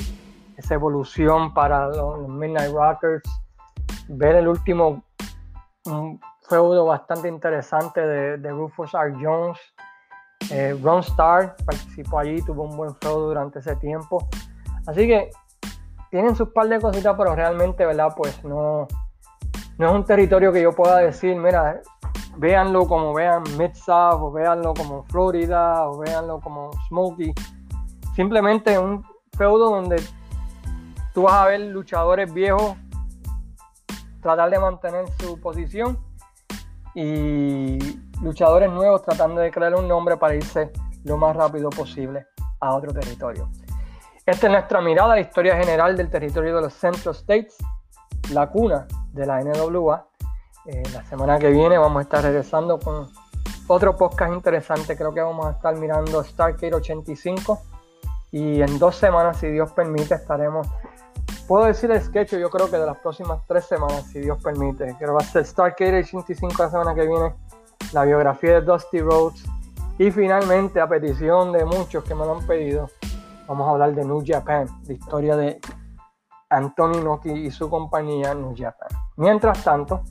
esa 0.58 0.74
evolución 0.74 1.54
para 1.54 1.88
los 1.88 2.28
Midnight 2.28 2.72
Rockers. 2.72 3.22
Ver 4.08 4.36
el 4.36 4.48
último 4.48 5.04
feudo 6.48 6.84
bastante 6.84 7.28
interesante 7.28 8.00
de, 8.00 8.38
de 8.38 8.50
Rufus 8.50 8.92
R. 8.92 9.14
Jones. 9.22 9.58
Eh, 10.50 10.78
Ron 10.82 11.00
Starr 11.00 11.54
participó 11.64 12.18
allí, 12.18 12.42
tuvo 12.42 12.64
un 12.64 12.76
buen 12.76 12.94
feudo 12.96 13.28
durante 13.28 13.60
ese 13.60 13.76
tiempo. 13.76 14.28
Así 14.86 15.06
que 15.06 15.30
tienen 16.10 16.34
sus 16.34 16.48
par 16.48 16.68
de 16.68 16.80
cositas, 16.80 17.14
pero 17.16 17.34
realmente, 17.34 17.86
¿verdad? 17.86 18.12
Pues 18.16 18.42
no, 18.44 18.88
no 19.78 19.86
es 19.86 19.92
un 19.92 20.04
territorio 20.04 20.52
que 20.52 20.62
yo 20.62 20.72
pueda 20.72 20.98
decir, 20.98 21.36
mira, 21.36 21.80
véanlo 22.36 22.86
como 22.88 23.14
vean 23.14 23.44
Mid-South, 23.56 24.20
o 24.22 24.32
véanlo 24.32 24.74
como 24.74 25.04
Florida, 25.04 25.88
o 25.88 25.98
véanlo 25.98 26.40
como 26.40 26.70
Smokey. 26.88 27.32
Simplemente 28.16 28.78
un 28.78 29.04
feudo 29.36 29.70
donde 29.70 30.02
tú 31.18 31.24
vas 31.24 31.34
a 31.34 31.46
ver 31.46 31.58
luchadores 31.58 32.32
viejos 32.32 32.76
tratar 34.22 34.50
de 34.50 34.58
mantener 34.60 35.04
su 35.18 35.40
posición 35.40 35.98
y 36.94 37.76
luchadores 38.22 38.70
nuevos 38.70 39.02
tratando 39.02 39.40
de 39.40 39.50
crear 39.50 39.74
un 39.74 39.88
nombre 39.88 40.16
para 40.16 40.36
irse 40.36 40.70
lo 41.02 41.16
más 41.16 41.34
rápido 41.34 41.70
posible 41.70 42.28
a 42.60 42.72
otro 42.72 42.92
territorio. 42.92 43.50
Esta 44.24 44.46
es 44.46 44.52
nuestra 44.52 44.80
mirada 44.80 45.14
a 45.14 45.16
la 45.16 45.20
historia 45.20 45.56
general 45.56 45.96
del 45.96 46.08
territorio 46.08 46.54
de 46.54 46.62
los 46.62 46.74
Central 46.74 47.16
States, 47.16 47.56
la 48.30 48.48
cuna 48.48 48.86
de 49.12 49.26
la 49.26 49.42
NWA. 49.42 50.06
Eh, 50.66 50.84
la 50.94 51.04
semana 51.06 51.36
que 51.40 51.48
viene 51.48 51.78
vamos 51.78 51.98
a 51.98 52.02
estar 52.02 52.22
regresando 52.22 52.78
con 52.78 53.08
otro 53.66 53.96
podcast 53.96 54.32
interesante. 54.32 54.96
Creo 54.96 55.12
que 55.12 55.20
vamos 55.20 55.46
a 55.46 55.50
estar 55.50 55.74
mirando 55.74 56.22
Starcade 56.22 56.74
85. 56.74 57.60
Y 58.30 58.62
en 58.62 58.78
dos 58.78 58.94
semanas, 58.94 59.38
si 59.38 59.48
Dios 59.48 59.72
permite, 59.72 60.14
estaremos. 60.14 60.68
Puedo 61.48 61.64
decir 61.64 61.90
el 61.90 62.02
sketch, 62.02 62.34
yo 62.34 62.50
creo 62.50 62.70
que 62.70 62.76
de 62.76 62.84
las 62.84 62.98
próximas 62.98 63.40
tres 63.46 63.64
semanas, 63.64 64.04
si 64.12 64.20
Dios 64.20 64.36
permite. 64.42 64.84
Creo 64.98 64.98
que 64.98 65.06
va 65.06 65.20
a 65.20 65.24
ser 65.24 65.46
Starcade 65.46 66.00
85 66.00 66.62
la 66.62 66.70
semana 66.70 66.94
que 66.94 67.06
viene, 67.06 67.34
la 67.94 68.04
biografía 68.04 68.60
de 68.60 68.60
Dusty 68.60 69.00
Rhodes. 69.00 69.44
Y 69.96 70.10
finalmente, 70.10 70.78
a 70.78 70.86
petición 70.86 71.52
de 71.52 71.64
muchos 71.64 72.04
que 72.04 72.14
me 72.14 72.26
lo 72.26 72.36
han 72.36 72.46
pedido, 72.46 72.90
vamos 73.46 73.66
a 73.66 73.70
hablar 73.70 73.94
de 73.94 74.04
New 74.04 74.22
Japan, 74.26 74.66
la 74.86 74.92
historia 74.92 75.36
de 75.38 75.58
Anthony 76.50 77.02
Noki 77.02 77.30
y 77.30 77.50
su 77.50 77.70
compañía 77.70 78.34
New 78.34 78.54
Japan. 78.54 78.88
Mientras 79.16 79.64
tanto, 79.64 80.02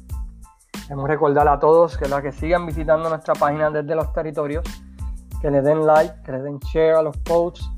queremos 0.87 1.07
recordar 1.07 1.47
a 1.47 1.59
todos 1.59 1.99
que 1.99 2.07
la 2.07 2.19
que 2.19 2.31
sigan 2.31 2.65
visitando 2.65 3.09
nuestra 3.09 3.35
página 3.35 3.69
desde 3.69 3.93
los 3.93 4.11
territorios, 4.11 4.65
que 5.39 5.51
le 5.51 5.61
den 5.61 5.85
like, 5.85 6.19
que 6.23 6.31
le 6.31 6.41
den 6.41 6.57
share 6.57 6.95
a 6.95 7.03
los 7.03 7.15
posts, 7.17 7.69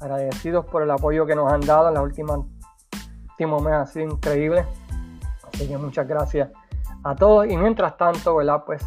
agradecidos 0.00 0.64
por 0.64 0.82
el 0.82 0.90
apoyo 0.90 1.26
que 1.26 1.34
nos 1.34 1.52
han 1.52 1.60
dado 1.60 1.88
en 1.88 1.94
las 1.94 2.02
últimas 2.02 2.38
últimos 3.44 3.62
meses, 3.62 3.78
ha 3.78 3.86
sido 3.86 4.06
increíble. 4.06 4.66
Así 5.52 5.68
que 5.68 5.76
muchas 5.76 6.06
gracias 6.06 6.50
a 7.04 7.14
todos 7.14 7.46
y 7.46 7.56
mientras 7.56 7.96
tanto, 7.96 8.36
¿verdad? 8.36 8.62
Pues 8.64 8.84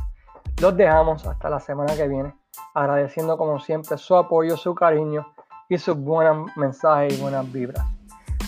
los 0.61 0.75
dejamos 0.75 1.25
hasta 1.25 1.49
la 1.49 1.59
semana 1.59 1.95
que 1.95 2.07
viene, 2.07 2.33
agradeciendo 2.73 3.37
como 3.37 3.59
siempre 3.59 3.97
su 3.97 4.15
apoyo, 4.15 4.57
su 4.57 4.73
cariño 4.73 5.27
y 5.69 5.77
sus 5.77 5.97
buenos 5.97 6.49
mensajes 6.55 7.17
y 7.17 7.21
buenas 7.21 7.51
vibras. 7.51 7.85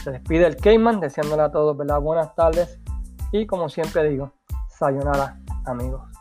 Se 0.03 0.11
despide 0.11 0.47
el 0.47 0.57
Cayman 0.57 0.99
deseándole 0.99 1.43
a 1.43 1.51
todos 1.51 1.75
¿verdad? 1.75 1.99
buenas 1.99 2.33
tardes 2.35 2.79
y 3.31 3.45
como 3.45 3.67
siempre 3.67 4.09
digo, 4.09 4.31
sayonara 4.69 5.37
amigos. 5.65 6.16